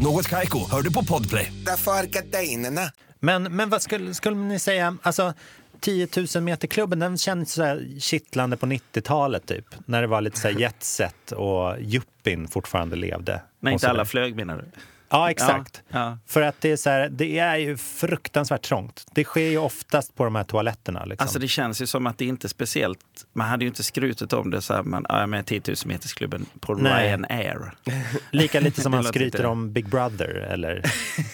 Något 0.00 0.28
Kaiko, 0.28 0.70
hör 0.70 0.82
du 0.82 0.92
på 0.92 1.04
Podplay. 1.04 1.52
Därför 1.66 1.92
är 1.92 2.04
gardinerna. 2.04 2.92
Men, 3.20 3.42
men 3.42 3.70
vad 3.70 3.82
skulle, 3.82 4.14
skulle 4.14 4.36
ni 4.36 4.58
säga, 4.58 4.96
alltså 5.02 5.34
10 5.80 6.08
000 6.34 6.44
meter 6.44 6.68
klubben 6.68 6.98
den 6.98 7.18
känns 7.18 7.52
så 7.52 7.62
här 7.62 7.86
kittlande 7.98 8.56
på 8.56 8.66
90-talet 8.66 9.46
typ. 9.46 9.64
När 9.86 10.00
det 10.00 10.06
var 10.06 10.20
lite 10.20 10.40
så 10.40 10.48
här 10.48 10.54
jetset 10.60 11.32
och 11.32 11.80
yuppien 11.80 12.48
fortfarande 12.48 12.96
levde. 12.96 13.42
Och 13.62 13.70
inte 13.70 13.90
alla 13.90 14.04
flög 14.04 14.36
menar 14.36 14.56
du? 14.56 14.64
Ja, 15.10 15.30
exakt. 15.30 15.82
Ja, 15.88 15.98
ja. 15.98 16.18
För 16.26 16.42
att 16.42 16.60
det 16.60 16.72
är, 16.72 16.76
så 16.76 16.90
här, 16.90 17.08
det 17.08 17.38
är 17.38 17.56
ju 17.56 17.76
fruktansvärt 17.76 18.62
trångt. 18.62 19.06
Det 19.12 19.24
sker 19.24 19.40
ju 19.50 19.58
oftast 19.58 20.14
på 20.14 20.24
de 20.24 20.34
här 20.34 20.44
toaletterna. 20.44 21.04
Liksom. 21.04 21.24
Alltså 21.24 21.38
det 21.38 21.48
känns 21.48 21.82
ju 21.82 21.86
som 21.86 22.06
att 22.06 22.18
det 22.18 22.24
inte 22.24 22.46
är 22.46 22.48
speciellt. 22.48 22.98
Man 23.32 23.48
hade 23.48 23.64
ju 23.64 23.68
inte 23.68 23.82
skrutit 23.82 24.32
om 24.32 24.50
det 24.50 24.62
så 24.62 24.74
här, 24.74 24.82
men 24.82 25.06
ja, 25.08 25.14
jag 25.14 25.22
är 25.22 25.26
med 25.26 25.40
i 25.40 25.60
10 25.60 25.62
000 25.66 25.76
metersklubben 25.84 26.46
på 26.60 26.74
Nej. 26.74 27.06
Ryanair. 27.08 27.72
Lika 28.30 28.60
lite 28.60 28.80
som 28.82 28.90
man 28.92 29.04
skryter 29.04 29.46
om 29.46 29.72
Big 29.72 29.88
Brother 29.88 30.28
eller 30.28 30.82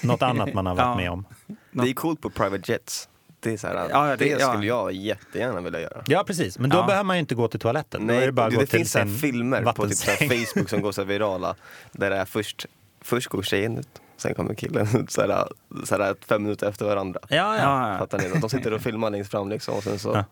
något 0.03 0.23
annat 0.23 0.55
man 0.55 0.67
har 0.67 0.75
varit 0.75 0.85
Ja. 0.87 0.97
med 0.97 1.11
om. 1.11 1.25
Det 1.73 1.89
är 1.91 1.95
coolt 1.95 2.21
på 2.21 2.31
private 2.31 2.73
jets. 2.73 3.09
Det, 3.41 3.53
är 3.53 3.57
så 3.57 3.67
här, 3.67 3.87
Ja, 3.91 4.05
det- 4.07 4.17
det, 4.17 4.27
ja. 4.29 4.49
skulle 4.53 4.67
jag 4.67 4.93
jättegärna 4.93 5.61
vilja 5.61 5.81
göra. 5.81 6.03
Ja, 6.07 6.25
precis. 6.27 6.59
Men 6.59 6.71
då 6.71 6.77
Ja. 6.77 6.87
behöver 6.87 7.05
man 7.05 7.17
ju 7.17 7.21
inte 7.21 7.35
gå 7.35 7.49
till 7.49 7.61
toaletten. 7.61 8.07
då 8.07 8.13
är 8.13 8.17
Nej, 8.19 8.27
det 8.27 8.33
bara 8.33 8.49
det, 8.51 8.55
gå 8.55 8.61
det 8.61 8.67
till 8.67 8.79
finns 8.79 8.93
så 8.93 9.07
filmer 9.07 9.63
på 9.73 9.89
typ 9.89 9.97
så 9.97 10.11
här. 10.11 10.17
Facebook 10.47 10.69
som 10.69 10.81
går 10.83 10.93
så 10.93 11.01
här 11.01 11.09
virala. 11.09 11.55
Där 11.93 12.11
det 12.11 12.17
är 12.17 12.25
först, 12.25 12.67
först 13.05 13.29
går 13.29 13.43
tjejen 13.43 13.79
ut, 13.79 13.89
sen 14.17 14.35
kommer 14.35 14.55
killen 14.55 14.87
ut 14.97 15.11
så 15.11 15.21
här, 15.21 15.49
så 15.85 16.03
här 16.03 16.15
fem 16.29 16.43
minuter 16.43 16.69
efter 16.69 16.85
varandra. 16.85 17.21
Ja, 17.29 17.57
ja. 17.57 17.99
Fattar 17.99 18.19
ni? 18.19 18.41
De 18.41 18.51
sitter 18.51 18.73
och 18.73 18.81
filmar 18.81 19.11
längst 19.11 19.31
fram 19.31 19.49
liksom 19.49 19.75
och 19.77 19.83
sen 19.83 19.99
så, 19.99 20.13
Ja. 20.15 20.25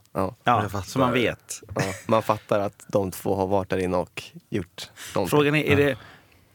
ja. 0.45 0.65
Ja, 0.73 0.83
så 0.83 0.99
man 0.99 1.13
vet. 1.13 1.63
Ja, 1.75 1.83
man 2.07 2.23
fattar 2.23 2.61
att 2.61 2.85
de 2.89 3.11
två 3.11 3.35
har 3.35 3.47
varit 3.47 3.69
där 3.69 3.79
inne 3.79 3.97
och 3.97 4.23
gjort 4.51 4.91
någonting. 5.15 5.31
Frågan 5.39 5.55
är, 5.55 5.65
är 5.65 5.77
det, 5.77 5.97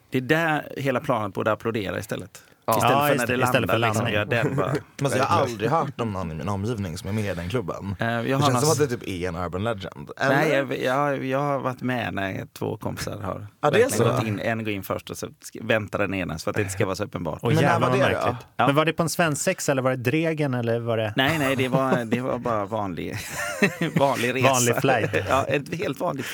det 0.09 0.17
är 0.17 0.21
där 0.21 0.73
hela 0.77 0.99
planen 0.99 1.31
borde 1.31 1.51
applådera 1.51 1.99
istället? 1.99 2.43
Ja. 2.69 2.75
Istället 2.77 2.91
Ja, 2.91 3.07
för 3.07 3.15
när 3.17 3.27
det, 3.27 3.37
landar. 3.37 3.67
för 3.67 3.77
Liksom, 3.79 4.07
ja, 4.13 4.25
den 4.25 4.55
bara. 4.55 4.73
Men 5.01 5.11
så 5.11 5.17
jag 5.17 5.23
har 5.25 5.41
aldrig 5.41 5.69
hört 5.69 6.01
om 6.01 6.13
någon 6.13 6.31
i 6.31 6.35
min 6.35 6.49
omgivning 6.49 6.97
som 6.97 7.09
är 7.09 7.13
med 7.13 7.25
i 7.25 7.33
den 7.35 7.49
klubben. 7.49 7.95
Jag 7.99 8.07
det 8.07 8.13
har 8.15 8.23
känns 8.41 8.53
någon- 8.53 8.61
som 8.61 8.71
att 8.71 8.89
det 8.89 8.97
typ 8.97 9.07
är 9.09 9.27
en 9.27 9.35
urban 9.35 9.63
legend. 9.63 10.09
Eller? 10.17 10.35
Nej, 10.35 10.49
jag, 10.51 10.77
jag, 10.79 11.25
jag 11.25 11.39
har 11.39 11.59
varit 11.59 11.81
med 11.81 12.13
när 12.13 12.45
två 12.57 12.77
kompisar 12.77 13.21
har 13.21 13.47
Ja, 13.61 13.71
det 13.71 13.81
är 13.83 13.89
så. 13.89 14.03
gått 14.03 14.23
in. 14.23 14.39
En 14.39 14.63
går 14.63 14.73
in 14.73 14.83
först 14.83 15.09
och 15.09 15.17
så 15.17 15.27
väntar 15.61 15.99
den 15.99 16.13
ena 16.13 16.37
så 16.37 16.49
att 16.49 16.55
det 16.55 16.61
inte 16.61 16.73
ska 16.73 16.85
vara 16.85 16.95
så 16.95 17.03
uppenbart. 17.03 17.39
Och 17.43 17.53
Men 17.53 17.63
när 17.63 17.79
var 17.79 17.89
det 17.89 17.93
då? 17.97 17.99
märkligt. 18.03 18.45
Ja. 18.57 18.65
Men 18.67 18.75
var 18.75 18.85
det 18.85 18.93
på 18.93 19.03
en 19.03 19.09
svensexa 19.09 19.71
eller 19.71 19.81
var 19.81 19.91
det 19.91 19.97
Dregen 19.97 20.53
eller 20.53 20.79
var 20.79 20.97
det... 20.97 21.13
Nej, 21.15 21.39
nej, 21.39 21.55
det 21.55 21.67
var, 21.67 22.05
det 22.05 22.21
var 22.21 22.37
bara 22.39 22.65
vanlig, 22.65 23.17
vanlig 23.95 24.35
resa. 24.35 24.47
Vanlig 24.49 24.75
flight. 24.75 25.09
Ja, 25.29 25.43
ett 25.45 25.75
helt 25.75 25.99
vanligt 25.99 26.25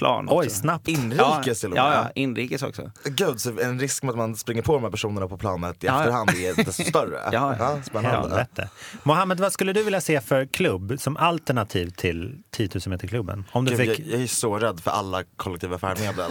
flyg, 0.00 0.10
inrikesplan. 0.10 0.26
Oj, 0.30 0.46
också. 0.46 0.56
snabbt. 0.60 0.88
Inrikes 0.88 1.60
till 1.60 1.68
och 1.70 1.74
med. 1.76 1.82
Ja, 1.84 1.94
ja, 1.94 2.10
inrikes 2.14 2.62
också. 2.62 2.90
Gud, 3.04 3.40
så 3.40 3.58
en 3.60 3.80
risk 3.80 4.02
med 4.02 4.10
att 4.10 4.16
man 4.18 4.36
springer 4.36 4.62
på 4.62 4.72
de 4.74 4.82
här 4.82 4.90
personerna 4.90 5.28
på 5.28 5.36
planet 5.38 5.84
i 5.84 5.86
Ja. 5.86 5.98
efterhand 6.00 6.30
är 6.30 6.64
desto 6.64 6.82
större. 6.88 7.20
Ja. 7.32 7.78
spännande. 7.84 8.18
Helvete. 8.18 8.68
Mohammed, 9.02 9.40
vad 9.40 9.52
skulle 9.52 9.72
du 9.72 9.82
vilja 9.82 10.00
se 10.00 10.20
för 10.20 10.46
klubb 10.46 10.94
som 10.98 11.16
alternativ 11.16 11.90
till 11.90 12.42
10 12.50 12.68
000 12.74 12.82
meter 12.86 13.08
klubben? 13.08 13.44
Om 13.52 13.64
du 13.64 13.70
Gud, 13.76 13.80
jag, 13.88 13.96
fick... 13.96 14.06
jag 14.06 14.22
är 14.22 14.26
så 14.26 14.58
rädd 14.58 14.80
för 14.80 14.90
alla 14.90 15.22
kollektiva 15.36 15.78
färdmedel. 15.78 16.30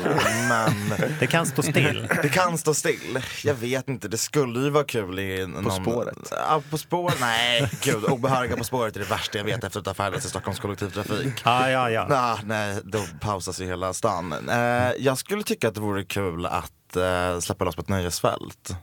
Men 0.49 0.73
Det 1.19 1.27
kan 1.27 1.45
stå 1.45 1.61
still. 1.61 2.07
det 2.21 2.29
kan 2.29 2.57
stå 2.57 2.73
still. 2.73 3.19
Jag 3.43 3.53
vet 3.53 3.89
inte, 3.89 4.07
det 4.07 4.17
skulle 4.17 4.59
ju 4.59 4.69
vara 4.69 4.83
kul 4.83 5.19
i 5.19 5.47
någon... 5.47 5.71
spåret? 5.71 6.17
Ja, 6.31 6.61
på 6.69 6.77
spåret? 6.77 7.17
Nej, 7.19 7.69
gud. 7.83 8.03
Obehöriga 8.03 8.57
På 8.57 8.63
spåret 8.63 8.95
är 8.95 8.99
det 8.99 9.09
värsta 9.09 9.37
jag 9.37 9.45
vet 9.45 9.63
efter 9.63 9.79
att 9.79 9.85
ha 9.85 9.93
färdats 9.93 10.25
i 10.25 10.29
Stockholms 10.29 10.59
kollektivtrafik. 10.59 11.41
Ja, 11.45 11.69
ja, 11.69 11.89
ja. 11.89 12.07
Ah, 12.09 12.37
nej, 12.43 12.75
då 12.83 12.99
pausas 13.19 13.58
i 13.61 13.65
hela 13.65 13.93
stan. 13.93 14.49
Eh, 14.49 14.91
jag 14.99 15.17
skulle 15.17 15.43
tycka 15.43 15.67
att 15.67 15.75
det 15.75 15.81
vore 15.81 16.03
kul 16.03 16.45
att 16.45 16.71
eh, 16.95 17.39
släppa 17.39 17.65
loss 17.65 17.75
på 17.75 17.81
ett 17.81 17.89
nöjesfält. 17.89 18.75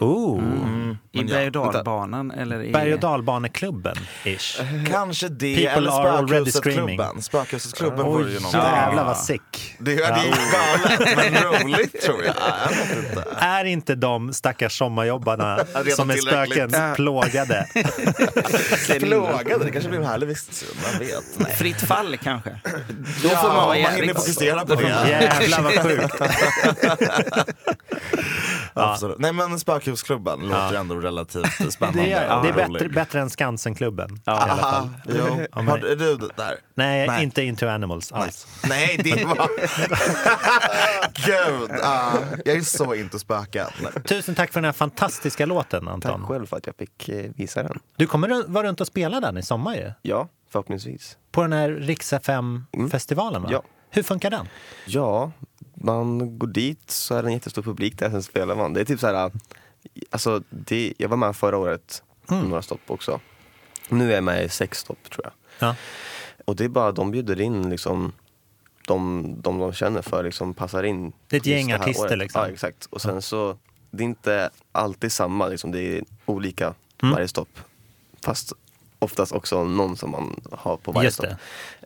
Ooh. 0.00 0.38
Mm. 0.42 0.96
I 1.12 1.18
Men 1.18 1.28
ja, 1.28 1.34
berg 1.34 1.46
och 1.46 1.72
dalbanan 1.72 2.30
eller 2.30 2.62
i... 2.62 2.72
Berg 2.72 2.94
och 2.94 3.00
dalbaneklubben, 3.00 3.96
ish. 4.24 4.60
Kanske 4.90 5.28
det, 5.28 5.56
People 5.56 5.72
eller. 5.76 6.26
Spökhuset-klubben. 6.26 7.22
Spökhuset-klubben 7.22 8.06
vore 8.06 8.30
ju 8.30 8.36
någonting. 8.40 8.60
jävlar 8.60 9.04
vad 9.04 9.16
sick. 9.16 9.74
Det, 9.78 9.92
ja. 9.94 10.06
det 10.06 10.20
är 10.28 10.52
galet 10.52 11.16
men 11.32 11.42
roligt 11.64 12.02
tror 12.02 12.24
jag. 12.24 12.34
inte. 12.98 13.24
Är 13.38 13.64
inte 13.64 13.94
de 13.94 14.32
stackars 14.32 14.78
sommarjobbarna 14.78 15.58
som 15.96 16.10
är 16.10 16.16
spöken 16.16 16.72
plågade? 16.94 17.66
Plågade, 19.00 19.64
det 19.64 19.70
kanske 19.70 19.90
blir 19.90 20.00
en 20.00 20.06
härlig 20.06 20.26
viststund, 20.26 20.78
man 20.90 20.98
vet. 21.06 21.24
Nej. 21.36 21.52
Fritt 21.56 21.80
fall 21.80 22.16
kanske? 22.16 22.50
Då 23.22 23.28
Ja, 23.32 23.36
får 23.36 23.48
man 23.48 23.56
vara 23.56 23.66
man 23.66 23.78
jävligt... 23.78 24.02
hinner 24.02 24.14
fokusera 24.14 24.64
på 24.66 24.74
det. 24.74 24.88
Jävlar 25.08 25.62
vad 25.62 25.82
sjukt. 25.82 26.14
Absolut. 28.74 29.18
Nej 29.18 29.32
men 29.32 29.58
Spökhusklubben 29.58 30.40
låter 30.40 30.74
ändå 30.74 30.94
relativt 30.94 31.72
spännande. 31.72 32.02
Det 32.02 32.12
är, 32.12 32.42
det 32.42 32.48
är 32.48 32.68
bättre, 32.68 32.88
bättre 32.88 33.20
än 33.20 33.30
Skansen-klubben. 33.30 34.14
i 34.16 34.20
alla 34.24 34.40
Aha, 34.40 34.56
fall. 34.56 34.88
jo. 35.08 35.36
men- 35.54 35.68
Har, 35.68 35.78
är 35.78 35.96
du 35.96 36.16
där? 36.16 36.56
Nej, 36.74 37.06
Nej. 37.06 37.22
inte 37.24 37.42
Into 37.42 37.68
Animals 37.68 38.12
alls. 38.12 38.46
Nej, 38.68 39.00
det 39.04 39.24
var... 39.24 39.48
Gud, 41.26 41.70
ah, 41.82 42.12
jag 42.44 42.56
är 42.56 42.60
så 42.60 42.94
inte 42.94 43.18
spöken. 43.18 43.66
Tusen 44.04 44.34
tack 44.34 44.52
för 44.52 44.60
den 44.60 44.64
här 44.64 44.72
fantastiska 44.72 45.46
låten, 45.46 45.84
Tack 45.84 45.92
Anton. 45.94 46.26
själv 46.26 46.46
för 46.46 46.56
att 46.56 46.66
jag 46.66 46.76
fick 46.76 47.08
eh, 47.08 47.30
visa 47.36 47.62
den. 47.62 47.78
Du 47.96 48.06
kommer 48.06 48.28
att 48.40 48.48
vara 48.48 48.66
runt 48.66 48.80
och 48.80 48.86
spela 48.86 49.20
den 49.20 49.38
i 49.38 49.42
sommar 49.42 49.74
ju. 49.74 49.92
Ja, 50.02 50.28
förhoppningsvis. 50.50 51.16
På 51.32 51.42
den 51.42 51.52
här 51.52 51.68
Rix 51.70 52.12
FM-festivalen, 52.12 53.42
va? 53.42 53.48
Ja. 53.52 53.62
Hur 53.90 54.02
funkar 54.02 54.30
den? 54.30 54.48
Ja, 54.86 55.32
man 55.84 56.38
går 56.38 56.46
dit 56.46 56.90
så 56.90 57.14
är 57.14 57.22
det 57.22 57.28
en 57.28 57.32
jättestor 57.32 57.62
publik 57.62 57.98
där, 57.98 58.10
sen 58.10 58.22
spelar 58.22 58.56
man. 58.56 58.72
Det 58.72 58.80
är 58.80 58.84
typ 58.84 59.00
så 59.00 59.06
här, 59.06 59.30
alltså 60.10 60.42
det, 60.50 60.94
jag 60.98 61.08
var 61.08 61.16
med 61.16 61.36
förra 61.36 61.58
året, 61.58 62.02
några 62.28 62.62
stopp 62.62 62.80
också. 62.86 63.20
Nu 63.88 64.10
är 64.10 64.14
jag 64.14 64.24
med 64.24 64.44
i 64.44 64.48
sex 64.48 64.78
stopp 64.78 65.10
tror 65.10 65.24
jag. 65.24 65.32
Ja. 65.68 65.76
Och 66.44 66.56
det 66.56 66.64
är 66.64 66.68
bara, 66.68 66.92
de 66.92 67.10
bjuder 67.10 67.40
in 67.40 67.70
liksom 67.70 68.12
de 68.86 69.22
de, 69.42 69.58
de 69.58 69.72
känner 69.72 70.02
för, 70.02 70.24
liksom 70.24 70.54
passar 70.54 70.82
in. 70.82 71.12
Det 71.28 71.36
är 71.36 71.40
ett 71.40 71.46
gäng 71.46 71.72
artister, 71.72 72.04
året. 72.04 72.18
liksom. 72.18 72.40
Ja, 72.42 72.48
exakt. 72.48 72.86
Och 72.86 73.02
sen 73.02 73.22
så, 73.22 73.56
det 73.90 74.02
är 74.02 74.04
inte 74.04 74.50
alltid 74.72 75.12
samma, 75.12 75.48
liksom, 75.48 75.72
det 75.72 75.80
är 75.98 76.04
olika 76.26 76.74
Mm. 77.02 77.14
varje 77.14 77.28
stopp. 77.28 77.48
Fast 78.24 78.52
oftast 78.98 79.32
också 79.32 79.64
någon 79.64 79.96
som 79.96 80.10
man 80.10 80.40
har 80.52 80.76
på 80.76 80.92
varje 80.92 81.06
Just 81.06 81.16
stopp. 81.16 81.28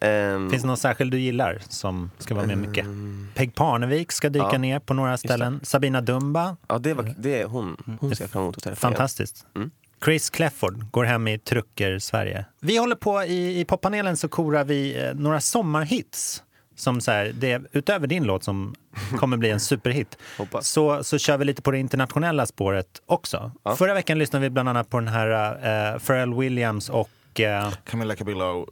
det. 0.01 0.07
Ehm, 0.07 0.51
Finns 0.51 0.63
det 0.63 0.67
någon 0.69 0.77
särskild 0.77 1.11
du 1.11 1.21
gillar 1.21 1.59
som 1.69 2.11
ska 2.19 2.35
vara 2.35 2.47
med 2.47 2.59
mycket? 2.59 2.87
Peg 3.35 3.55
Parnevik 3.55 4.13
ska 4.13 4.29
dyka 4.29 4.49
Ja, 4.53 4.59
ner 4.59 4.79
på 4.79 4.95
några 4.95 5.17
ställen. 5.17 5.61
Sabina 5.63 6.01
Dumba, 6.01 6.57
Ja, 6.69 6.79
det, 6.79 6.95
var, 6.95 7.15
det 7.19 7.41
är 7.41 7.47
hon. 7.47 7.97
Hon 8.01 8.17
ser 8.17 8.25
jag 8.25 8.31
fram 8.31 8.43
emot 8.43 8.57
att 8.57 8.63
träffa. 8.63 8.77
fantastiskt. 8.77 9.47
Mm. 9.57 9.71
Chris 10.05 10.31
Clefford 10.31 10.91
går 10.91 11.05
hem 11.05 11.29
i 11.29 11.39
trucker 11.39 11.99
Sverige. 11.99 12.45
Vi 12.61 12.77
håller 12.79 12.97
på 12.97 13.23
i, 13.23 13.61
i 13.61 13.65
poppanelen 13.65 14.17
så 14.17 14.29
korar 14.29 14.65
vi 14.65 15.05
eh, 15.07 15.15
några 15.15 15.41
sommarhits. 15.41 16.43
Som 16.79 17.01
så 17.01 17.11
här, 17.11 17.33
det, 17.35 17.63
utöver 17.73 18.07
din 18.07 18.25
låt 18.25 18.45
som 18.45 18.75
kommer 19.19 19.37
bli 19.37 19.51
en 19.51 19.61
superhit 19.61 20.19
så, 20.61 21.05
så 21.05 21.19
kör 21.19 21.37
vi 21.37 21.45
lite 21.45 21.63
på 21.63 21.71
det 21.71 21.79
internationella 21.79 22.47
spåret 22.47 23.03
också. 23.07 23.53
Ja. 23.63 23.77
Förra 23.77 23.95
veckan 23.95 24.19
lyssnade 24.19 24.43
vi 24.43 24.51
bland 24.51 24.69
annat 24.69 24.91
på 24.91 25.01
den 25.01 25.09
här 25.09 25.51
uh, 25.95 25.99
Pharrell 25.99 26.35
Williams 26.35 26.89
och 26.89 27.41
eh, 27.41 27.73
Camilla 27.85 28.17
Cabello, 28.17 28.67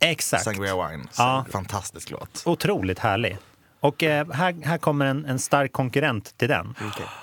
exakt, 0.00 0.44
Sangria 0.44 0.88
Wine. 0.88 1.04
Ja. 1.18 1.44
Fantastisk 1.50 2.10
låt. 2.10 2.42
otroligt 2.46 2.98
härlig. 2.98 3.38
Och 3.80 4.02
eh, 4.02 4.30
här, 4.32 4.54
här 4.64 4.78
kommer 4.78 5.06
en, 5.06 5.24
en 5.24 5.38
stark 5.38 5.72
konkurrent 5.72 6.38
till 6.38 6.48
den. 6.48 6.74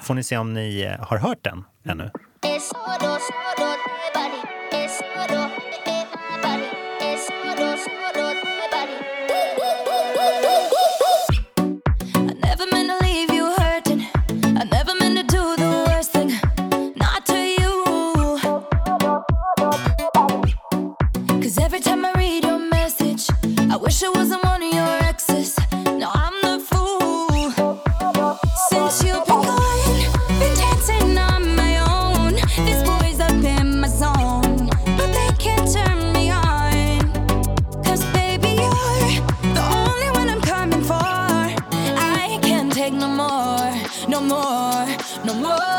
Får 0.01 0.13
ni 0.13 0.23
se 0.23 0.37
om 0.37 0.53
ni 0.53 0.81
eh, 0.81 1.07
har 1.07 1.17
hört 1.17 1.43
den 1.43 1.63
ännu. 1.83 2.11
I 2.43 2.59
wish 23.89 24.03
I 24.03 24.09
wasn't 24.09 24.43
one 24.43 24.61
of 24.61 24.71
your 24.71 25.03
exes. 25.11 25.57
I'm 25.71 26.35
the 26.43 26.59
fool. 26.69 27.49
Since 28.69 29.03
you've 29.03 29.25
been 29.25 29.41
gone, 29.49 30.39
been 30.39 30.55
dancing 30.61 31.17
on 31.17 31.55
my 31.55 31.73
own. 31.95 32.33
These 32.67 32.83
boys 32.83 33.19
up 33.19 33.43
in 33.43 33.79
my 33.79 33.87
zone, 33.87 34.69
but 34.95 35.09
they 35.17 35.31
can't 35.39 35.67
turn 35.73 36.13
me 36.13 36.29
on. 36.29 37.01
Cause 37.83 38.03
baby, 38.13 38.49
you're 38.61 39.53
the 39.57 39.65
only 39.81 40.09
one 40.19 40.29
I'm 40.29 40.41
coming 40.41 40.83
for. 40.83 41.09
I 41.97 42.37
can't 42.43 42.71
take 42.71 42.93
no 42.93 43.07
more, 43.07 43.71
no 44.07 44.21
more, 44.21 44.85
no 45.25 45.33
more. 45.33 45.78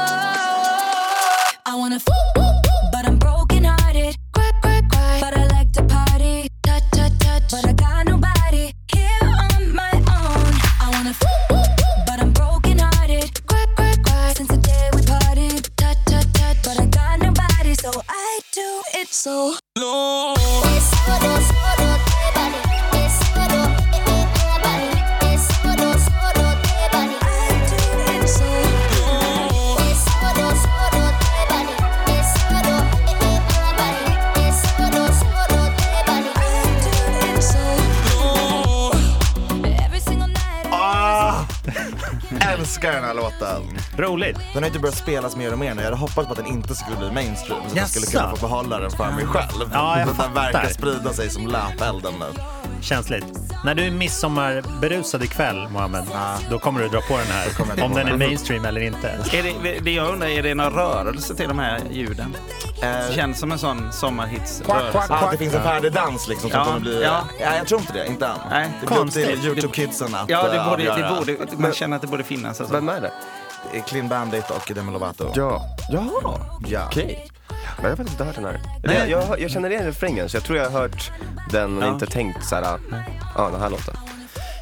Den 44.53 44.63
har 44.63 44.67
inte 44.69 44.79
börjat 44.79 44.97
spelas 44.99 45.37
mer 45.37 45.53
och 45.53 45.59
mer 45.59 45.75
nu. 45.75 45.83
Jag 45.83 45.87
hade 45.87 45.97
hoppats 45.97 46.27
på 46.27 46.33
att 46.33 46.37
den 46.37 46.47
inte 46.47 46.75
skulle 46.75 46.97
bli 46.97 47.11
mainstream. 47.11 47.61
Så 47.63 47.67
att 47.71 47.77
jag 47.77 47.89
skulle 47.89 48.07
kunna 48.07 48.37
få 48.37 48.47
behålla 48.47 48.79
den 48.81 48.91
för 48.91 49.11
mig 49.11 49.27
själv. 49.27 49.71
Ja, 49.73 49.99
jag 49.99 50.09
så 50.09 50.13
att 50.19 50.19
den 50.19 50.35
verkar 50.35 50.69
sprida 50.69 51.13
sig 51.13 51.31
som 51.31 51.47
löpelden 51.47 52.15
nu. 52.19 52.41
Känsligt. 52.83 53.25
När 53.65 53.75
du 53.75 53.83
är 53.87 53.91
midsommarberusad 53.91 55.23
ikväll, 55.23 55.69
Mohammed, 55.69 56.05
då 56.51 56.59
kommer 56.59 56.81
du 56.81 56.89
dra 56.89 57.01
på 57.01 57.17
den 57.17 57.27
här. 57.27 57.85
Om 57.85 57.95
den 57.95 58.09
är 58.09 58.17
mainstream 58.17 58.65
eller 58.65 58.81
inte. 58.81 59.09
Är 59.33 59.43
det, 59.63 59.79
det 59.81 59.91
jag 59.91 60.13
undrar, 60.13 60.29
är 60.29 60.43
det 60.43 60.55
någon 60.55 60.73
rörelse 60.73 61.35
till 61.35 61.49
de 61.49 61.59
här 61.59 61.81
ljuden? 61.91 62.37
Eh, 62.83 62.89
Det 62.91 63.13
känns 63.15 63.39
som 63.41 63.53
en 63.53 63.59
sån 63.59 63.93
sommarhits 63.93 64.63
Quack, 64.65 64.91
quack, 64.91 64.95
rörelse. 65.11 65.27
Ah, 65.27 65.31
det 65.31 65.39
finns 65.39 65.55
en 65.55 65.63
färdig 65.63 65.93
dans 65.93 66.29
liksom 66.29 66.51
som 66.51 66.59
Ja, 66.59 66.65
kommer 66.65 66.81
bli... 66.81 67.03
ja. 67.03 67.25
Ja. 67.41 67.57
jag 67.57 67.67
tror 67.67 67.81
inte 67.81 67.93
det. 67.93 68.07
Inte 68.07 68.27
än. 68.27 68.33
Nej. 68.51 68.69
det 68.81 68.87
blir 68.87 68.99
upp 68.99 69.13
till 69.13 69.45
Youtube-kidsen 69.47 70.15
att 70.15 70.29
Ja, 70.31 70.43
det 70.49 70.57
eh, 70.57 70.71
borde, 70.71 70.83
det 70.85 70.93
avgöra. 70.93 71.19
borde, 71.19 71.37
man 71.57 71.73
känner 71.73 71.97
att 71.97 72.03
det 72.03 72.09
borde 72.09 72.25
finnas. 72.25 72.61
Alltså. 72.61 72.75
Vem 72.75 72.89
är 72.89 73.01
det? 73.01 73.13
Är 73.73 73.81
Clean 73.81 74.09
Bandit 74.09 74.51
och 74.51 74.73
Demi 74.75 74.93
Lovato. 74.93 75.33
Ja. 75.35 75.63
Jaha, 75.91 76.41
Ja. 76.67 76.85
okej. 76.87 77.27
Men 77.77 77.85
jag 77.85 77.91
har 77.91 77.97
faktiskt 77.97 78.11
inte 78.21 78.25
hört 78.25 78.35
den 78.35 78.45
här. 78.45 78.61
Eller 78.85 78.95
Jag, 78.95 79.09
jag, 79.11 79.41
jag 79.41 79.51
känner 79.51 79.71
igen 79.71 79.85
refrängen 79.87 80.29
så 80.29 80.37
jag 80.37 80.45
tror 80.45 80.59
jag 80.59 80.71
har 80.71 80.81
hört 80.81 81.13
den 81.51 81.75
men 81.75 81.89
Ja. 81.89 81.95
inte 81.95 82.07
tänkt 82.07 82.45
så 82.45 82.55
här, 82.55 82.79
ja 83.37 83.51
den 83.53 83.61
här 83.61 83.71
låten. 83.71 83.95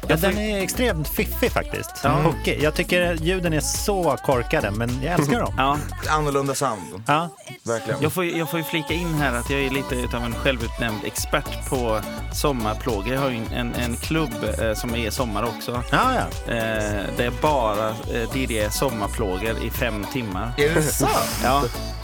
Ja, 0.09 0.15
den 0.15 0.37
är 0.37 0.61
extremt 0.63 1.07
fiffig 1.07 1.51
faktiskt. 1.51 1.97
Hookig. 2.05 2.59
Jag 2.61 2.73
tycker 2.75 3.13
ljuden 3.13 3.53
är 3.53 3.59
så 3.59 4.17
korkade, 4.25 4.71
men 4.71 5.01
jag 5.03 5.13
älskar 5.19 5.39
dem. 5.39 5.53
Ja, 5.57 5.77
Annorlunda 6.09 6.55
sound. 6.55 7.03
Ja. 7.07 7.29
Verkligen. 7.63 8.01
jag, 8.01 8.13
får, 8.13 8.25
ju- 8.25 8.37
jag 8.37 8.49
får 8.49 8.59
ju 8.59 8.65
flika 8.65 8.93
in 8.93 9.13
här 9.13 9.33
att 9.33 9.49
jag 9.49 9.59
är 9.61 9.69
lite 9.69 9.95
utav 9.95 10.23
en 10.23 10.35
självutnämnd 10.35 10.99
expert 11.05 11.69
på 11.69 11.99
sommarplågor. 12.33 13.13
Jag 13.13 13.21
har 13.21 13.29
ju 13.29 13.41
en, 13.53 13.73
en, 13.75 13.95
klubb 13.95 14.33
eh, 14.61 14.73
som 14.73 14.95
är 14.95 15.09
sommar 15.09 15.43
också. 15.43 15.83
Ja, 15.91 16.13
ja. 16.13 16.53
Eh, 16.53 17.03
det 17.17 17.25
är 17.25 17.41
bara 17.41 17.89
eh, 17.89 18.29
DD 18.33 18.71
sommarplågor 18.73 19.63
i 19.63 19.69
fem 19.69 20.05
timmar. 20.13 20.51
Är 20.57 20.73
det 20.75 20.81
sant? 20.81 21.39
Ja, 21.43 21.57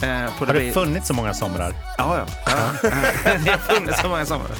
eh, 0.07 0.25
på 0.39 0.45
Har 0.45 0.53
det 0.53 0.59
det 0.59 0.71
funnits 0.71 1.07
så 1.07 1.13
många 1.13 1.33
somrar? 1.33 1.73
Ja, 1.97 2.17
ja. 2.17 2.25
ja. 2.45 2.89
det 3.45 3.51
har 3.51 3.57
funnits 3.75 4.01
så 4.01 4.09
många 4.09 4.25
somrar. 4.25 4.55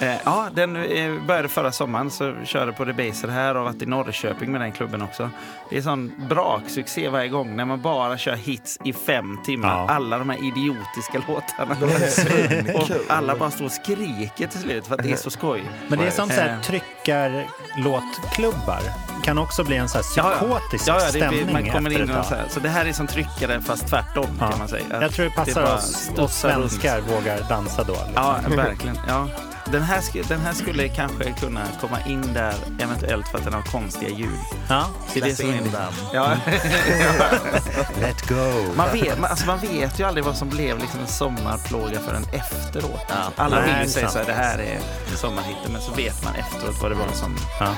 Eh, 0.00 0.14
ja, 0.24 0.48
den 0.52 0.76
eh, 0.76 1.12
började 1.26 1.48
förra 1.48 1.72
sommaren, 1.72 2.10
så 2.10 2.34
körde 2.44 2.72
på 2.72 2.84
Debaser 2.84 3.28
här 3.28 3.56
och 3.56 3.64
varit 3.64 3.82
i 3.82 3.86
Norrköping 3.86 4.52
med 4.52 4.60
den 4.60 4.72
klubben 4.72 5.02
också. 5.02 5.30
Det 5.70 5.78
är 5.78 5.82
sån 5.82 6.12
braksuccé 6.28 7.08
varje 7.08 7.28
gång 7.28 7.56
när 7.56 7.64
man 7.64 7.82
bara 7.82 8.18
kör 8.18 8.34
hits 8.36 8.78
i 8.84 8.92
fem 8.92 9.38
timmar. 9.44 9.68
Ja. 9.68 9.86
Alla 9.94 10.18
de 10.18 10.28
här 10.30 10.38
idiotiska 10.44 11.22
låtarna. 11.28 11.76
Det 11.80 12.74
och 12.74 12.90
alla 13.08 13.36
bara 13.36 13.50
står 13.50 13.64
och 13.64 13.72
skriker 13.72 14.46
till 14.46 14.60
slut 14.60 14.86
för 14.86 14.94
att 14.94 15.02
det 15.02 15.12
är 15.12 15.16
så 15.16 15.30
skoj. 15.30 15.64
Men 15.88 15.98
det 15.98 16.06
är 16.06 16.10
som 16.10 16.28
så 16.28 16.34
här 16.34 16.48
Eh. 16.48 16.60
tryckarlåtklubbar. 16.60 18.80
Kan 19.24 19.38
också 19.38 19.64
bli 19.64 19.76
en 19.76 19.88
så 19.88 19.98
här 19.98 20.02
psykotisk 20.02 20.88
ja, 20.88 20.98
ja, 21.00 21.06
det, 21.06 21.12
stämning 21.12 21.52
man 21.52 21.70
kommer 21.70 21.92
in 21.92 22.10
ett 22.10 22.18
och 22.18 22.24
så, 22.24 22.30
tag. 22.30 22.36
här. 22.38 22.48
så 22.48 22.60
det 22.60 22.68
här 22.68 22.86
är 22.86 22.92
som 22.92 23.06
tryckare 23.06 23.60
fast 23.60 23.88
tvärtom 23.88 24.26
Ja. 24.40 24.50
kan 24.50 24.58
man 24.58 24.68
säga. 24.68 24.84
Jag 24.90 25.12
tror 25.12 25.24
det 25.24 25.30
passar 25.30 25.62
bara 25.62 25.74
oss, 25.74 25.84
oss 25.84 25.94
studsar 25.96 26.48
runt. 26.58 26.70
svenskar 26.72 27.00
vågar 27.00 27.38
dansa 27.48 27.82
då. 27.84 27.92
Liksom. 27.92 28.12
Ja, 28.14 28.36
verkligen. 28.56 28.98
Ja. 29.08 29.28
Den, 29.72 29.82
här, 29.82 30.28
den 30.28 30.40
här 30.40 30.52
skulle 30.52 30.88
kanske 30.88 31.32
kunna 31.32 31.62
komma 31.80 32.00
in 32.06 32.32
där 32.34 32.54
eventuellt 32.80 33.28
för 33.28 33.38
att 33.38 33.44
den 33.44 33.52
har 33.52 33.62
konstiga 33.62 34.10
ljud. 34.10 34.28
Ja. 34.68 34.86
Det 35.14 35.20
är 35.20 35.24
det 35.24 35.36
som 35.36 35.50
är 35.50 35.56
in 35.56 35.64
det. 35.64 35.70
den. 35.70 35.92
Ja. 36.12 36.36
Let 38.00 38.28
go. 38.28 38.72
Man, 38.76 38.92
vet, 38.92 39.18
man, 39.18 39.30
alltså 39.30 39.46
man 39.46 39.60
vet 39.60 40.00
ju 40.00 40.04
aldrig 40.04 40.24
vad 40.24 40.36
som 40.36 40.48
blev 40.48 40.78
liksom 40.78 41.00
en 41.00 41.06
sommarplåga 41.06 42.00
förrän 42.00 42.24
efteråt. 42.32 43.06
Ja. 43.08 43.32
Alla 43.36 43.60
vill 43.60 43.74
ju 43.82 43.88
säga 43.88 44.08
så 44.08 44.18
här, 44.18 44.26
det 44.26 44.32
här 44.32 44.58
är 44.58 44.78
sommarhitten, 45.16 45.72
men 45.72 45.80
så 45.80 45.92
vet 45.92 46.24
man 46.24 46.34
efteråt 46.34 46.82
vad 46.82 46.90
det 46.90 46.94
var 46.94 47.12
som 47.12 47.36
Ja. 47.60 47.74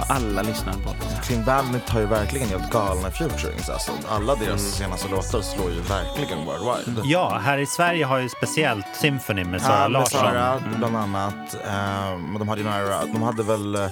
Vad 0.00 0.16
alla 0.16 0.42
lyssnade 0.42 0.78
på. 0.78 0.90
Clean 1.22 1.44
Bandit 1.44 1.88
har 1.88 2.00
ju 2.00 2.06
verkligen 2.06 2.48
helt 2.48 2.72
galna 2.72 3.10
featurings. 3.10 3.68
Alltså, 3.68 3.92
alla 4.08 4.34
deras 4.34 4.62
senaste 4.62 5.08
låtar 5.08 5.40
slår 5.40 5.70
ju 5.70 5.80
verkligen 5.80 6.44
worldwide. 6.44 7.02
Ja, 7.04 7.38
här 7.42 7.58
i 7.58 7.66
Sverige 7.66 8.04
har 8.04 8.18
ju 8.18 8.28
speciellt 8.28 8.86
Symphony 8.94 9.44
med 9.44 9.62
Sara 9.62 9.76
Ja, 9.76 9.80
med 9.82 9.92
Larsson. 9.92 10.20
Sara, 10.20 10.62
bland 10.78 10.96
annat. 10.96 11.56
Ehm, 11.68 12.38
de 12.38 12.48
hade 12.48 12.60
ju 12.60 12.66
några, 12.68 13.04
de 13.04 13.22
hade 13.22 13.42
väl, 13.42 13.74
eh, 13.74 13.86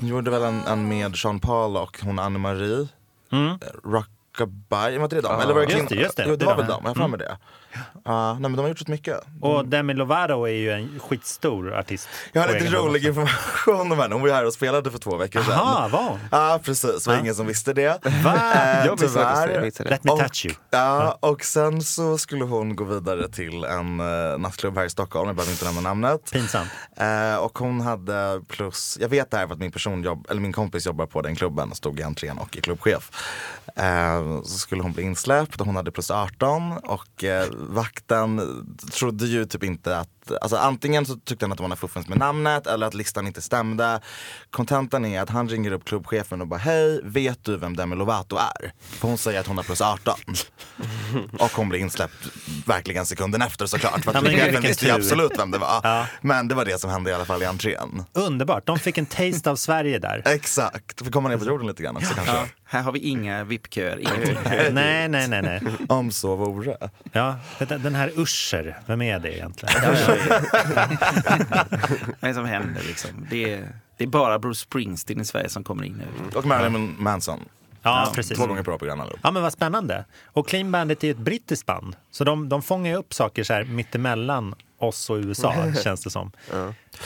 de 0.00 0.06
gjorde 0.06 0.30
väl 0.30 0.42
en, 0.42 0.66
en 0.66 0.88
med 0.88 1.16
Sean 1.16 1.40
Paul 1.40 1.76
och 1.76 1.98
hon 2.02 2.18
Anne-Marie. 2.18 2.88
Mm. 3.32 3.58
Rockabye, 4.40 4.98
var 4.98 5.04
inte 5.04 5.16
det 5.16 5.22
dem? 5.22 5.40
Eller 5.40 5.54
var 5.54 5.66
det 5.66 5.72
Just 5.72 5.88
det, 5.88 5.94
just 5.94 6.16
det. 6.16 6.24
Jo, 6.26 6.30
Det 6.30 6.36
det 6.36 6.44
var 6.44 6.56
väl 6.56 6.66
de. 6.66 6.72
dem, 6.72 6.80
jag 6.84 6.90
har 6.90 6.94
för 6.94 7.08
mig 7.08 7.18
det. 7.18 7.38
Ja, 8.04 8.32
nej 8.32 8.40
men 8.42 8.52
de 8.52 8.58
har 8.62 8.68
gjort 8.68 8.78
så 8.78 8.90
mycket. 8.90 9.20
Och 9.40 9.68
Demi 9.68 9.94
Lovato 9.94 10.44
är 10.44 10.52
ju 10.52 10.70
en 10.72 11.00
skitstor 11.00 11.74
artist. 11.74 12.08
Jag 12.32 12.42
har 12.42 12.52
lite 12.52 12.66
rolig 12.76 13.08
också. 13.08 13.20
information 13.20 13.92
om 13.92 13.98
henne. 13.98 14.14
Hon 14.14 14.20
var 14.22 14.28
ju 14.28 14.34
här 14.34 14.46
och 14.46 14.52
spelade 14.52 14.90
för 14.90 14.98
två 14.98 15.16
veckor 15.16 15.40
sedan. 15.42 15.52
Aha, 15.52 15.88
var? 15.88 16.18
Ja, 16.30 16.60
precis. 16.64 17.04
Det 17.04 17.10
var 17.10 17.14
Ja. 17.14 17.20
ingen 17.20 17.34
som 17.34 17.46
visste 17.46 17.72
det. 17.72 18.04
Va? 18.24 18.34
Eh, 18.54 18.86
Jag 18.86 19.00
missade 19.00 19.60
det. 19.60 19.84
Let 19.90 20.04
me 20.04 20.10
touch 20.10 20.46
you. 20.46 20.54
Ja, 20.70 21.18
och 21.20 21.44
sen 21.44 21.82
så 21.82 22.18
skulle 22.18 22.44
hon 22.44 22.76
gå 22.76 22.84
vidare 22.84 23.28
till 23.28 23.64
en 23.64 24.00
uh, 24.00 24.38
nattklubb 24.38 24.76
här 24.78 24.84
i 24.84 24.90
Stockholm, 24.90 25.26
jag 25.26 25.36
behöver 25.36 25.52
inte 25.52 25.64
nämna 25.64 25.80
namnet. 25.80 26.30
Pinsamt. 26.32 26.68
Eh, 26.96 27.36
och 27.36 27.58
hon 27.58 27.80
hade 27.80 28.40
plus, 28.48 28.98
jag 29.00 29.08
vet 29.08 29.30
det 29.30 29.36
här 29.36 29.46
för 29.46 29.54
att 29.54 29.60
min 29.60 29.72
person 29.72 30.02
jobb, 30.02 30.26
eller 30.30 30.40
min 30.40 30.52
kompis 30.52 30.86
jobbar 30.86 31.06
på 31.06 31.22
den 31.22 31.36
klubben 31.36 31.70
och 31.70 31.76
stod 31.76 32.00
i 32.00 32.02
entrén 32.02 32.38
och 32.38 32.56
är 32.56 32.60
klubbchef. 32.60 33.10
Eh, 33.76 34.42
så 34.42 34.58
skulle 34.58 34.82
hon 34.82 34.92
bli 34.92 35.02
insläppt 35.02 35.60
och 35.60 35.66
hon 35.66 35.76
hade 35.76 35.90
plus 35.90 36.10
18 36.10 36.72
och 36.72 37.24
eh, 37.24 37.46
vakten 37.52 38.40
trodde 38.92 39.26
ju 39.26 39.44
typ 39.44 39.64
inte 39.64 39.98
att, 39.98 40.15
alltså 40.30 40.56
antingen 40.56 41.06
så 41.06 41.16
tyckte 41.16 41.44
han 41.44 41.52
att 41.52 41.58
det 41.58 41.62
var 41.62 41.68
något 41.68 41.78
fuffens 41.78 42.08
med 42.08 42.18
namnet 42.18 42.66
eller 42.66 42.86
att 42.86 42.94
listan 42.94 43.26
inte 43.26 43.42
stämde. 43.42 44.00
Kontentan 44.50 45.04
är 45.04 45.20
att 45.20 45.30
han 45.30 45.48
ringer 45.48 45.72
upp 45.72 45.84
klubbchefen 45.84 46.40
och 46.40 46.46
bara 46.46 46.60
hej, 46.60 47.00
vet 47.04 47.44
du 47.44 47.56
vem 47.56 47.76
Demi 47.76 47.96
Lovato 47.96 48.36
är? 48.36 48.72
För 48.80 49.08
hon 49.08 49.18
säger 49.18 49.40
att 49.40 49.46
hon 49.46 49.56
har 49.56 49.64
plus 49.64 49.80
18. 49.80 50.14
och 51.38 51.50
hon 51.52 51.68
blir 51.68 51.80
insläppt 51.80 52.26
verkligen 52.66 53.06
sekunden 53.06 53.42
efter 53.42 53.66
såklart. 53.66 54.04
För 54.04 54.14
Ja, 54.14 54.20
klubbchefen 54.20 54.62
visste 54.62 54.86
ju 54.86 54.92
absolut 54.92 55.38
vem 55.38 55.50
det 55.50 55.58
var. 55.58 55.80
Ja. 55.82 56.06
Men 56.20 56.48
det 56.48 56.54
var 56.54 56.64
det 56.64 56.80
som 56.80 56.90
hände 56.90 57.10
i 57.10 57.14
alla 57.14 57.24
fall 57.24 57.42
i 57.42 57.46
entrén. 57.46 58.04
Underbart, 58.12 58.66
de 58.66 58.78
fick 58.78 58.98
en 58.98 59.06
taste 59.06 59.50
av 59.50 59.56
Sverige 59.56 59.98
där. 59.98 60.22
Exakt, 60.24 61.04
får 61.04 61.10
komma 61.10 61.28
ner 61.28 61.36
på 61.36 61.44
jorden 61.44 61.66
lite 61.66 61.82
grann 61.82 61.96
också 61.96 62.14
kanske. 62.14 62.34
Ja, 62.34 62.46
här 62.64 62.82
har 62.82 62.92
vi 62.92 62.98
inga 62.98 63.44
VIP-köer. 63.44 64.00
Nej, 64.72 65.08
nej, 65.08 65.28
nej, 65.28 65.42
nej. 65.42 65.60
Om 65.88 66.10
så 66.10 66.36
vore. 66.36 66.76
Ja, 67.12 67.36
den 67.58 67.82
den 67.82 67.94
här 67.94 68.12
Usher, 68.16 68.78
vem 68.86 69.02
är 69.02 69.18
det 69.18 69.36
egentligen? 69.36 69.74
Vad 72.20 72.24
är 72.24 72.28
det 72.28 72.34
som 72.34 72.44
händer 72.44 72.82
liksom? 72.82 73.10
Det 73.30 73.52
är, 73.54 73.68
det 73.96 74.04
är 74.04 74.08
bara 74.08 74.38
Bruce 74.38 74.60
Springsteen 74.60 75.20
i 75.20 75.24
Sverige 75.24 75.48
som 75.48 75.64
kommer 75.64 75.84
in 75.84 75.92
nu. 75.92 76.38
Och 76.38 76.46
Marilyn 76.46 76.94
Manson. 76.98 77.40
Ja, 77.82 78.12
precis. 78.14 78.38
Två 78.38 78.46
gånger 78.46 78.62
på 78.62 78.78
program 78.78 79.00
allihop. 79.00 79.20
Ja, 79.22 79.30
men 79.30 79.42
vad 79.42 79.52
spännande. 79.52 80.04
Och 80.24 80.48
Clean 80.48 80.72
Bandit 80.72 81.02
är 81.04 81.08
ju 81.08 81.10
ett 81.10 81.18
brittiskt 81.18 81.66
band, 81.66 81.96
så 82.10 82.24
de, 82.24 82.48
de 82.48 82.62
fångar 82.62 82.90
ju 82.90 82.96
upp 82.96 83.14
saker 83.14 83.44
så 83.44 83.52
här 83.52 83.64
mittemellan 83.64 84.54
oss 84.78 85.10
och 85.10 85.16
USA, 85.16 85.54
känns 85.84 86.04
det 86.04 86.10
som. 86.10 86.32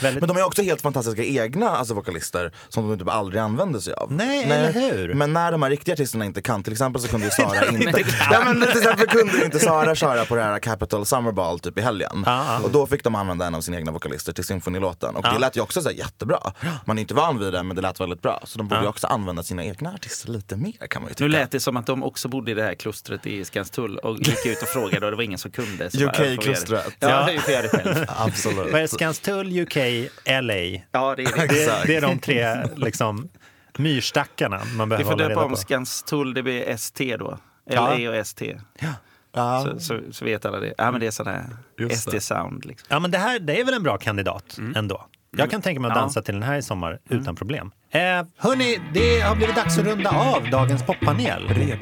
Väldigt... 0.01 0.21
Men 0.21 0.27
de 0.27 0.37
är 0.37 0.45
också 0.45 0.61
helt 0.61 0.81
fantastiska 0.81 1.23
egna 1.23 1.69
alltså, 1.69 1.93
vokalister 1.93 2.51
som 2.69 2.89
de 2.89 2.99
typ 2.99 3.09
aldrig 3.09 3.41
använder 3.41 3.79
sig 3.79 3.93
av. 3.93 4.11
Nej, 4.11 4.43
eller 4.43 4.73
hur? 4.73 5.13
Men 5.13 5.33
när 5.33 5.51
de 5.51 5.63
här 5.63 5.69
riktiga 5.69 5.93
artisterna 5.93 6.25
inte 6.25 6.41
kan, 6.41 6.63
till 6.63 6.73
exempel 6.73 7.01
så 7.01 7.07
kunde 7.07 7.25
ju 7.25 7.31
Sara 7.31 7.67
inte... 7.69 8.03
ja, 8.31 8.41
men 8.45 8.61
till 8.61 8.77
exempel 8.77 9.07
kunde 9.07 9.45
inte 9.45 9.59
Sara 9.59 9.95
köra 9.95 10.25
på 10.25 10.35
det 10.35 10.43
här 10.43 10.59
Capital 10.59 11.05
Summer 11.05 11.31
Ball 11.31 11.59
typ 11.59 11.77
i 11.77 11.81
helgen. 11.81 12.23
Ja, 12.25 12.45
ja. 12.47 12.59
Och 12.63 12.71
då 12.71 12.87
fick 12.87 13.03
de 13.03 13.15
använda 13.15 13.45
en 13.45 13.55
av 13.55 13.61
sina 13.61 13.77
egna 13.77 13.91
vokalister 13.91 14.33
till 14.33 14.43
symfonilåten. 14.43 15.15
Och 15.15 15.25
Ja. 15.25 15.31
det 15.33 15.39
lät 15.39 15.57
ju 15.57 15.61
också 15.61 15.81
så 15.81 15.89
här 15.89 15.95
jättebra. 15.95 16.39
Man 16.85 16.97
är 16.97 17.01
inte 17.01 17.13
van 17.13 17.39
vid 17.39 17.53
det 17.53 17.63
men 17.63 17.75
det 17.75 17.81
lät 17.81 17.99
väldigt 17.99 18.21
bra. 18.21 18.41
Så 18.43 18.57
de 18.57 18.67
borde 18.67 18.79
Ja. 18.79 18.83
ju 18.83 18.89
också 18.89 19.07
använda 19.07 19.43
sina 19.43 19.63
egna 19.65 19.93
artister 19.93 20.29
lite 20.31 20.55
mer 20.55 20.87
kan 20.89 21.01
man 21.01 21.09
ju 21.09 21.13
tycka. 21.13 21.23
Nu 21.23 21.29
lät 21.29 21.51
det 21.51 21.59
som 21.59 21.77
att 21.77 21.85
de 21.85 22.03
också 22.03 22.27
bodde 22.27 22.51
i 22.51 22.53
det 22.53 22.63
här 22.63 22.73
klustret 22.75 23.25
i 23.27 23.45
Skanstull 23.45 23.97
och 23.97 24.17
gick 24.19 24.45
ut 24.45 24.61
och 24.61 24.67
frågade 24.67 25.05
och 25.05 25.11
det 25.11 25.15
var 25.15 25.23
ingen 25.23 25.39
som 25.39 25.51
kunde. 25.51 25.85
UK-klustret. 25.85 26.93
Ja, 26.99 27.29
själv. 27.45 27.69
Absolut. 28.07 28.71
Vad 28.71 28.81
är 28.81 28.87
Skanstull, 28.87 29.59
UK, 29.59 29.75
LA? 30.25 30.81
Ja, 30.91 31.15
det 31.15 31.23
är 31.23 31.37
det. 31.37 31.47
Det, 31.47 31.83
det 31.85 31.95
är 31.95 32.01
de 32.01 32.19
tre 32.19 32.65
liksom, 32.75 33.29
myrstackarna 33.77 34.61
man 34.75 34.89
Vi 34.89 34.89
behöver 34.89 35.03
får 35.03 35.11
hålla 35.11 35.23
döpa 35.23 35.31
reda 35.31 35.45
om 35.45 35.51
på. 35.51 35.57
Skanstull, 35.57 36.33
det 36.33 36.43
blir 36.43 36.69
ST 36.69 37.17
då. 37.17 37.37
Ja. 37.69 37.97
LA 37.97 38.09
och 38.09 38.15
ST. 38.15 38.59
Ja. 38.79 39.65
Så, 39.65 39.79
så, 39.79 39.99
så 40.11 40.25
vet 40.25 40.45
alla 40.45 40.59
det. 40.59 40.73
Ja, 40.77 40.91
men 40.91 40.99
det 40.99 41.07
är 41.07 41.11
sån 41.11 41.27
här. 41.27 41.45
ST-sound. 41.89 42.65
Liksom. 42.65 42.87
Ja, 42.89 42.99
men 42.99 43.11
det 43.11 43.17
här 43.17 43.39
det 43.39 43.59
är 43.59 43.65
väl 43.65 43.73
en 43.73 43.83
bra 43.83 43.97
kandidat 43.97 44.57
ändå. 44.75 45.05
Jag 45.37 45.51
kan 45.51 45.61
tänka 45.61 45.81
mig 45.81 45.91
att 45.91 45.97
Ja. 45.97 46.01
dansa 46.01 46.21
till 46.21 46.33
den 46.33 46.43
här 46.43 46.55
i 46.57 46.61
sommar 46.61 46.99
utan 47.09 47.35
problem. 47.35 47.71
Eh, 47.91 47.99
hörni, 48.37 48.79
det 48.93 49.19
har 49.21 49.35
blivit 49.35 49.55
dags 49.55 49.77
att 49.77 49.85
runda 49.85 50.09
av 50.09 50.49
dagens 50.51 50.83
poppanel. 50.83 51.47
Redan? 51.47 51.77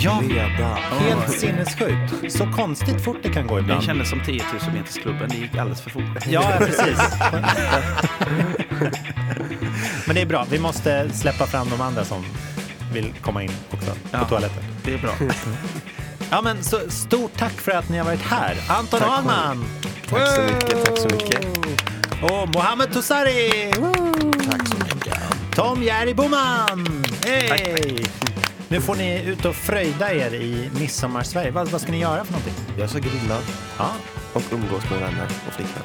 Ja, 0.00 0.20
Redan. 0.28 0.76
helt 0.76 1.30
sinnessjukt. 1.30 2.32
Så 2.32 2.52
konstigt 2.52 3.04
fort 3.04 3.16
det 3.22 3.28
kan 3.28 3.46
gå 3.46 3.54
Det 3.56 3.60
ibland. 3.60 3.82
kändes 3.82 4.10
som 4.10 4.20
10 4.24 4.42
000 4.66 4.72
metersklubben, 4.74 5.28
det 5.28 5.36
gick 5.36 5.56
alldeles 5.56 5.80
för 5.82 5.90
fort. 5.90 6.02
Ja, 6.28 6.52
precis. 6.58 6.98
Men 10.06 10.14
det 10.14 10.20
är 10.22 10.26
bra. 10.26 10.46
Vi 10.50 10.58
måste 10.58 11.10
släppa 11.10 11.46
fram 11.46 11.68
de 11.70 11.80
andra 11.80 12.04
som 12.04 12.24
vill 12.92 13.12
komma 13.22 13.42
in 13.42 13.50
också 13.70 13.90
på 13.90 13.96
Ja. 14.12 14.24
toaletten. 14.24 14.62
Det 14.84 14.94
är 14.94 14.98
bra. 14.98 15.10
Ja, 16.30 16.40
men 16.42 16.62
så 16.64 16.78
stort 16.88 17.32
tack 17.36 17.52
för 17.52 17.72
att 17.72 17.88
ni 17.88 17.98
har 17.98 18.04
varit 18.04 18.22
här. 18.22 18.54
Anton 18.68 19.02
Ahlman! 19.02 19.64
Tack 20.08 20.28
så 20.28 20.42
mycket, 20.42 20.84
tack 20.84 20.98
så 20.98 21.08
mycket. 21.08 21.46
Och 22.22 22.48
Mohammed 22.54 22.92
Tosari! 22.92 23.70
Tack 24.50 24.68
så 24.68 24.76
mycket. 24.94 25.18
Tom 25.54 25.82
Jerry 25.82 26.14
Boman! 26.14 27.04
Hej! 27.24 28.06
Nu 28.68 28.80
får 28.80 28.96
ni 28.96 29.22
ut 29.24 29.44
och 29.44 29.54
fröjda 29.54 30.14
er 30.14 30.34
i 30.34 30.70
Midsommarsverige. 30.78 31.50
Vad, 31.50 31.68
vad 31.68 31.80
ska 31.80 31.92
ni 31.92 31.98
göra 32.00 32.24
för 32.24 32.32
någonting? 32.32 32.54
Jag 32.78 32.90
ska 32.90 32.98
grilla 32.98 33.38
Ja, 33.78 33.90
och 34.32 34.42
umgås 34.52 34.90
med 34.90 35.00
vänner 35.00 35.26
och 35.46 35.52
flickvän. 35.52 35.82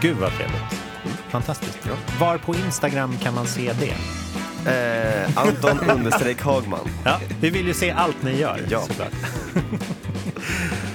gud 0.00 0.16
vad 0.16 0.30
trevligt. 0.36 0.60
Fantastiskt. 1.28 1.78
Var 2.20 2.38
på 2.38 2.54
Instagram 2.54 3.18
kan 3.22 3.34
man 3.34 3.46
se 3.46 3.72
det? 3.80 3.94
Eh, 4.70 5.38
Anton 5.38 5.80
understreck 5.90 6.42
Hagman. 6.42 6.88
Ja, 7.04 7.20
vi 7.40 7.50
vill 7.50 7.66
ju 7.66 7.74
se 7.74 7.90
allt 7.90 8.22
ni 8.22 8.36
gör. 8.38 8.60
Ja. 8.68 8.80
såklart. 8.80 9.12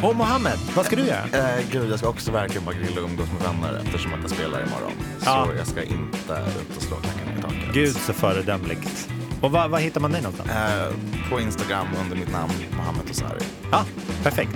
och 0.06 0.16
Mohammed, 0.16 0.60
vad 0.76 0.86
ska 0.86 0.96
du 0.96 1.06
göra? 1.06 1.24
Eh, 1.34 1.66
gud, 1.72 1.92
jag 1.92 2.00
ska 2.00 2.08
också 2.08 2.32
verkligen 2.32 2.66
bara 2.66 2.76
grilla 2.76 3.02
och 3.02 3.10
umgås 3.10 3.28
med 3.32 3.42
vänner 3.42 3.82
eftersom 3.86 4.14
att 4.14 4.20
jag 4.22 4.32
spelar 4.32 4.60
imorgon. 4.68 4.92
Ja. 5.26 5.48
Så 5.50 5.58
jag 5.58 5.68
ska 5.68 5.84
inte 5.84 6.52
ut 6.62 6.78
och 6.78 6.84
slå 6.84 6.96
klackarna 6.96 7.40
i 7.40 7.42
taket. 7.42 7.74
Gud 7.74 7.96
så 7.96 8.14
föredömligt. 8.14 9.10
Och 9.42 9.52
var, 9.52 9.68
var 9.68 9.80
hittar 9.80 10.02
man 10.02 10.12
dig 10.12 10.22
någonstans? 10.22 10.50
Eh, 10.50 10.94
på 11.30 11.40
Instagram 11.40 11.88
under 12.04 12.16
mitt 12.18 12.32
namn, 12.32 12.54
Mohammed 12.78 13.08
Tosari. 13.08 13.44
Ja, 13.72 13.86
perfekt. 14.24 14.56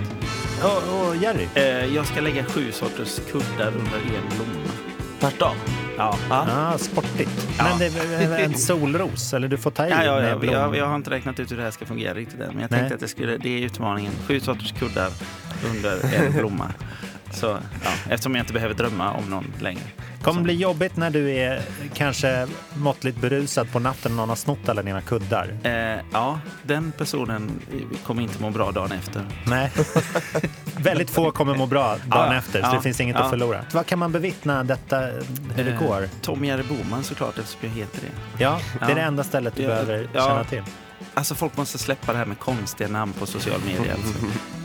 Och, 0.62 1.08
och 1.08 1.16
Jerry? 1.16 1.48
Eh, 1.54 1.94
jag 1.94 2.06
ska 2.06 2.20
lägga 2.20 2.44
sju 2.44 2.72
sorters 2.72 3.20
kuddar 3.32 3.68
under 3.68 3.96
en 3.96 4.36
blomma. 4.36 4.70
Tvärtom. 5.20 5.56
Ja. 6.00 6.16
Ja, 6.30 6.78
sportigt. 6.78 7.48
Men 7.58 7.78
det 7.78 7.86
är 7.86 8.38
en 8.38 8.54
solros, 8.54 9.34
eller 9.34 9.48
du 9.48 9.56
får 9.58 9.70
ta 9.70 9.86
i 9.86 9.90
Ja, 9.90 10.04
ja, 10.04 10.22
ja. 10.22 10.44
Jag, 10.52 10.76
jag 10.76 10.86
har 10.86 10.96
inte 10.96 11.10
räknat 11.10 11.40
ut 11.40 11.52
hur 11.52 11.56
det 11.56 11.62
här 11.62 11.70
ska 11.70 11.86
fungera 11.86 12.14
riktigt 12.14 12.40
än. 12.40 12.46
Men 12.52 12.60
jag 12.60 12.70
Nej. 12.70 12.80
tänkte 12.80 12.94
att 12.94 13.00
det, 13.00 13.08
skulle, 13.08 13.36
det 13.36 13.48
är 13.48 13.58
utmaningen. 13.66 14.12
Sju 14.28 14.40
sorters 14.40 14.72
kuddar 14.72 15.10
under 15.74 16.14
en 16.26 16.32
blomma. 16.32 16.72
Så, 17.30 17.46
ja, 17.84 17.90
eftersom 18.10 18.34
jag 18.34 18.42
inte 18.42 18.52
behöver 18.52 18.74
drömma 18.74 19.12
om 19.12 19.30
någon 19.30 19.52
längre. 19.60 19.82
kommer 20.22 20.42
bli 20.42 20.54
jobbigt 20.54 20.96
när 20.96 21.10
du 21.10 21.30
är 21.30 21.62
kanske 21.94 22.46
måttligt 22.74 23.20
berusad 23.20 23.72
på 23.72 23.78
natten 23.78 24.12
och 24.12 24.16
någon 24.16 24.28
har 24.28 24.36
snott 24.36 24.68
alla 24.68 24.82
dina 24.82 25.00
kuddar. 25.00 25.54
Eh, 25.62 25.72
ja, 26.12 26.40
den 26.62 26.92
personen 26.92 27.50
kommer 28.04 28.22
inte 28.22 28.42
må 28.42 28.50
bra 28.50 28.70
dagen 28.70 28.92
efter. 28.92 29.22
Nej. 29.46 29.70
Väldigt 30.76 31.10
få 31.10 31.30
kommer 31.30 31.54
må 31.54 31.66
bra 31.66 31.88
dagen 31.88 32.32
Ja, 32.32 32.34
efter, 32.34 32.60
så 32.62 32.68
ja, 32.68 32.72
det 32.76 32.82
finns 32.82 33.00
inget 33.00 33.16
att 33.16 33.30
förlora. 33.30 33.64
Vad 33.72 33.86
kan 33.86 33.98
man 33.98 34.12
bevittna 34.12 34.64
detta, 34.64 35.00
hur 35.54 35.64
det 35.64 35.70
Eh, 35.70 35.78
går? 35.86 36.08
Tom 36.22 36.44
Jerry 36.44 36.62
Boman 36.62 37.04
såklart, 37.04 37.38
eftersom 37.38 37.60
jag 37.62 37.70
heter 37.76 38.00
det. 38.00 38.42
Ja, 38.44 38.60
det 38.86 38.92
är 38.92 38.94
det 38.94 39.00
enda 39.00 39.24
stället 39.24 39.56
du 39.56 39.66
behöver 39.66 40.08
känna 40.14 40.44
till. 40.44 40.62
Alltså 41.14 41.34
folk 41.34 41.56
måste 41.56 41.78
släppa 41.78 42.12
det 42.12 42.18
här 42.18 42.26
med 42.26 42.38
konstiga 42.38 42.88
namn 42.90 43.12
på 43.12 43.26
social 43.26 43.60
media. 43.66 43.92
Alltså. 43.94 44.14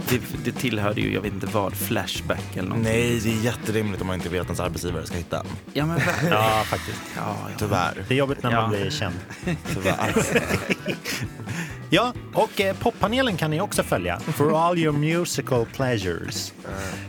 Det, 0.09 0.21
det 0.45 0.51
tillhörde 0.51 1.01
ju, 1.01 1.13
jag 1.13 1.21
vet 1.21 1.33
inte 1.33 1.47
vad, 1.47 1.73
Flashback 1.73 2.43
eller 2.53 2.69
någonting. 2.69 2.93
Nej, 2.93 3.19
det 3.23 3.29
är 3.29 3.41
jätterimligt 3.43 4.01
om 4.01 4.07
man 4.07 4.15
inte 4.15 4.29
vet 4.29 4.41
att 4.41 4.47
ens 4.47 4.59
arbetsgivare 4.59 5.05
ska 5.05 5.15
hitta 5.17 5.39
en. 5.39 5.45
Ja, 5.73 5.85
men. 5.85 5.99
Ja, 6.31 6.63
faktiskt. 6.65 7.01
Ja, 7.15 7.35
ja. 7.49 7.55
Tyvärr. 7.57 8.05
Det 8.07 8.13
är 8.13 8.17
jobbigt 8.17 8.43
när 8.43 8.51
man 8.51 8.61
Ja. 8.73 8.79
blir 8.79 8.89
känd. 8.91 9.15
Tyvärr. 9.73 10.15
Ja, 11.89 12.13
och 12.33 12.61
eh, 12.61 12.75
poppanelen 12.75 13.37
kan 13.37 13.51
ni 13.51 13.61
också 13.61 13.83
följa. 13.83 14.19
For 14.19 14.67
all 14.67 14.77
your 14.77 14.93
musical 14.93 15.65
pleasures. 15.65 16.53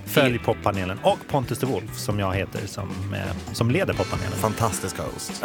Följ 0.06 0.38
poppanelen. 0.38 0.98
Och 1.02 1.18
Pontus 1.28 1.58
de 1.58 1.66
Wolf 1.66 1.98
som 1.98 2.18
jag 2.18 2.34
heter 2.34 2.66
som, 2.66 2.88
eh, 3.14 3.52
som 3.52 3.70
leder 3.70 3.94
poppanelen. 3.94 4.32
Fantastisk 4.32 4.98
host. 4.98 5.42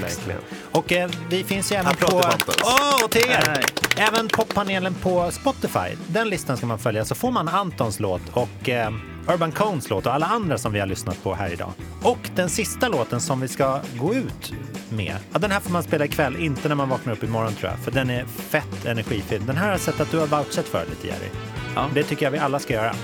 Verkligen. 0.00 0.40
Och 0.70 0.92
eh, 0.92 1.10
vi 1.30 1.44
finns 1.44 1.72
ju 1.72 1.76
även 1.76 1.86
Applåd 1.86 2.10
på... 2.10 2.22
till 2.22 2.30
Pontus. 2.30 2.56
Åh, 2.64 3.04
och 3.04 3.10
till 3.10 3.30
er! 3.30 3.64
Även 3.96 4.28
poppanelen 4.28 4.94
på 4.94 5.30
Spotify. 5.30 5.96
Den 6.06 6.28
listan 6.28 6.56
ska 6.56 6.66
man 6.66 6.78
följa 6.78 7.04
så 7.04 7.14
får 7.14 7.30
man 7.30 7.48
Antons 7.48 8.00
låt 8.00 8.22
och 8.32 8.68
eh, 8.68 8.90
Urban 9.28 9.52
Cones 9.52 9.90
låt 9.90 10.06
och 10.06 10.14
alla 10.14 10.26
andra 10.26 10.58
som 10.58 10.72
vi 10.72 10.80
har 10.80 10.86
lyssnat 10.86 11.22
på 11.22 11.34
här 11.34 11.52
idag. 11.52 11.72
Och 12.02 12.30
den 12.34 12.48
sista 12.48 12.88
låten 12.88 13.20
som 13.20 13.40
vi 13.40 13.48
ska 13.48 13.80
gå 13.98 14.14
ut 14.14 14.52
med. 14.88 15.16
Ja, 15.32 15.38
den 15.38 15.50
här 15.50 15.60
får 15.60 15.70
man 15.70 15.82
spela 15.82 16.04
ikväll, 16.04 16.36
inte 16.36 16.68
när 16.68 16.74
man 16.74 16.88
vaknar 16.88 17.12
upp 17.12 17.24
imorgon 17.24 17.52
tror 17.52 17.70
jag. 17.70 17.78
För 17.80 17.90
den 17.90 18.10
är 18.10 18.24
fett 18.24 18.86
energifylld. 18.86 19.46
Den 19.46 19.56
här 19.56 19.64
har 19.64 19.72
jag 19.72 19.80
sett 19.80 20.00
att 20.00 20.10
du 20.10 20.18
har 20.18 20.26
vouchat 20.26 20.64
för 20.64 20.84
lite 20.90 21.06
Jerry. 21.06 21.28
Ja. 21.74 21.86
Det 21.94 22.02
tycker 22.02 22.26
jag 22.26 22.30
vi 22.30 22.38
alla 22.38 22.58
ska 22.58 22.74
göra. 22.74 22.94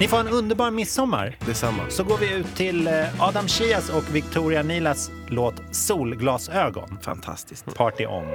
Ni 0.00 0.08
får 0.08 0.20
en 0.20 0.28
underbar 0.28 0.70
midsommar. 0.70 1.36
Detsamma. 1.46 1.82
Så 1.88 2.04
går 2.04 2.18
vi 2.18 2.32
ut 2.34 2.56
till 2.56 2.86
eh, 2.86 3.22
Adam 3.22 3.48
Chias 3.48 3.90
och 3.90 4.14
Victoria 4.14 4.62
Nilas 4.62 5.10
låt 5.26 5.54
Solglasögon. 5.70 6.98
Fantastiskt. 7.02 7.74
Party 7.74 8.06
on. 8.06 8.26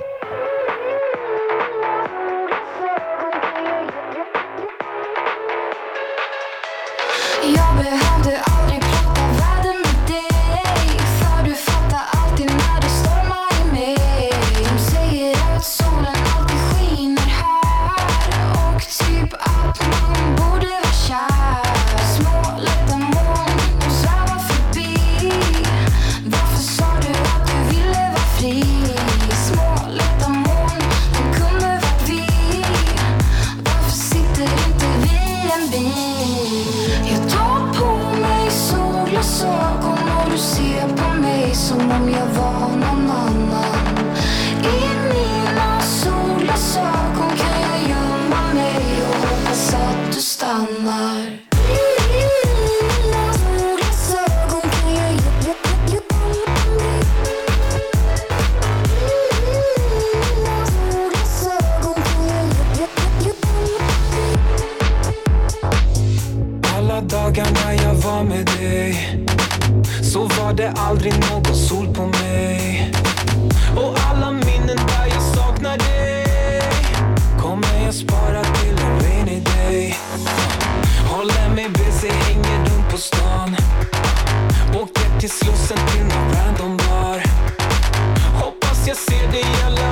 Hoppas 89.33 89.82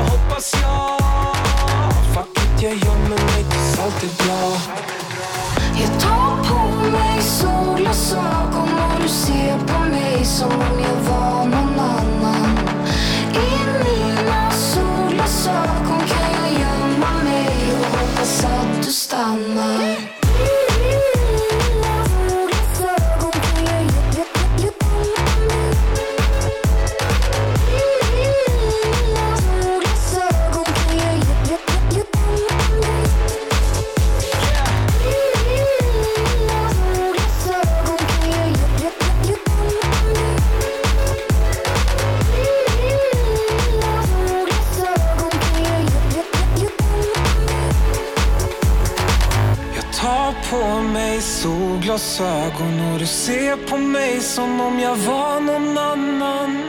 jag 54.82 54.96
var 54.96 55.40
någon 55.40 55.78
annan. 55.78 56.64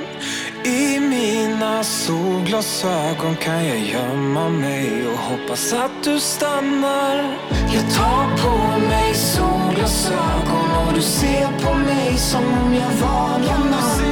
I 0.64 1.00
mina 1.00 1.84
solglasögon 1.84 3.36
kan 3.36 3.66
jag 3.66 3.78
gömma 3.78 4.48
mig 4.48 5.08
och 5.08 5.18
hoppas 5.18 5.72
att 5.72 6.04
du 6.04 6.20
stannar. 6.20 7.36
Jag 7.74 7.94
tar 7.94 8.36
på 8.42 8.80
mig 8.88 9.14
solglasögon 9.14 10.86
och 10.86 10.94
du 10.94 11.02
ser 11.02 11.46
på 11.64 11.74
mig 11.74 12.16
som 12.16 12.44
om 12.44 12.74
jag 12.74 13.06
var 13.06 13.38
någon 13.38 13.74
annan. 13.74 14.11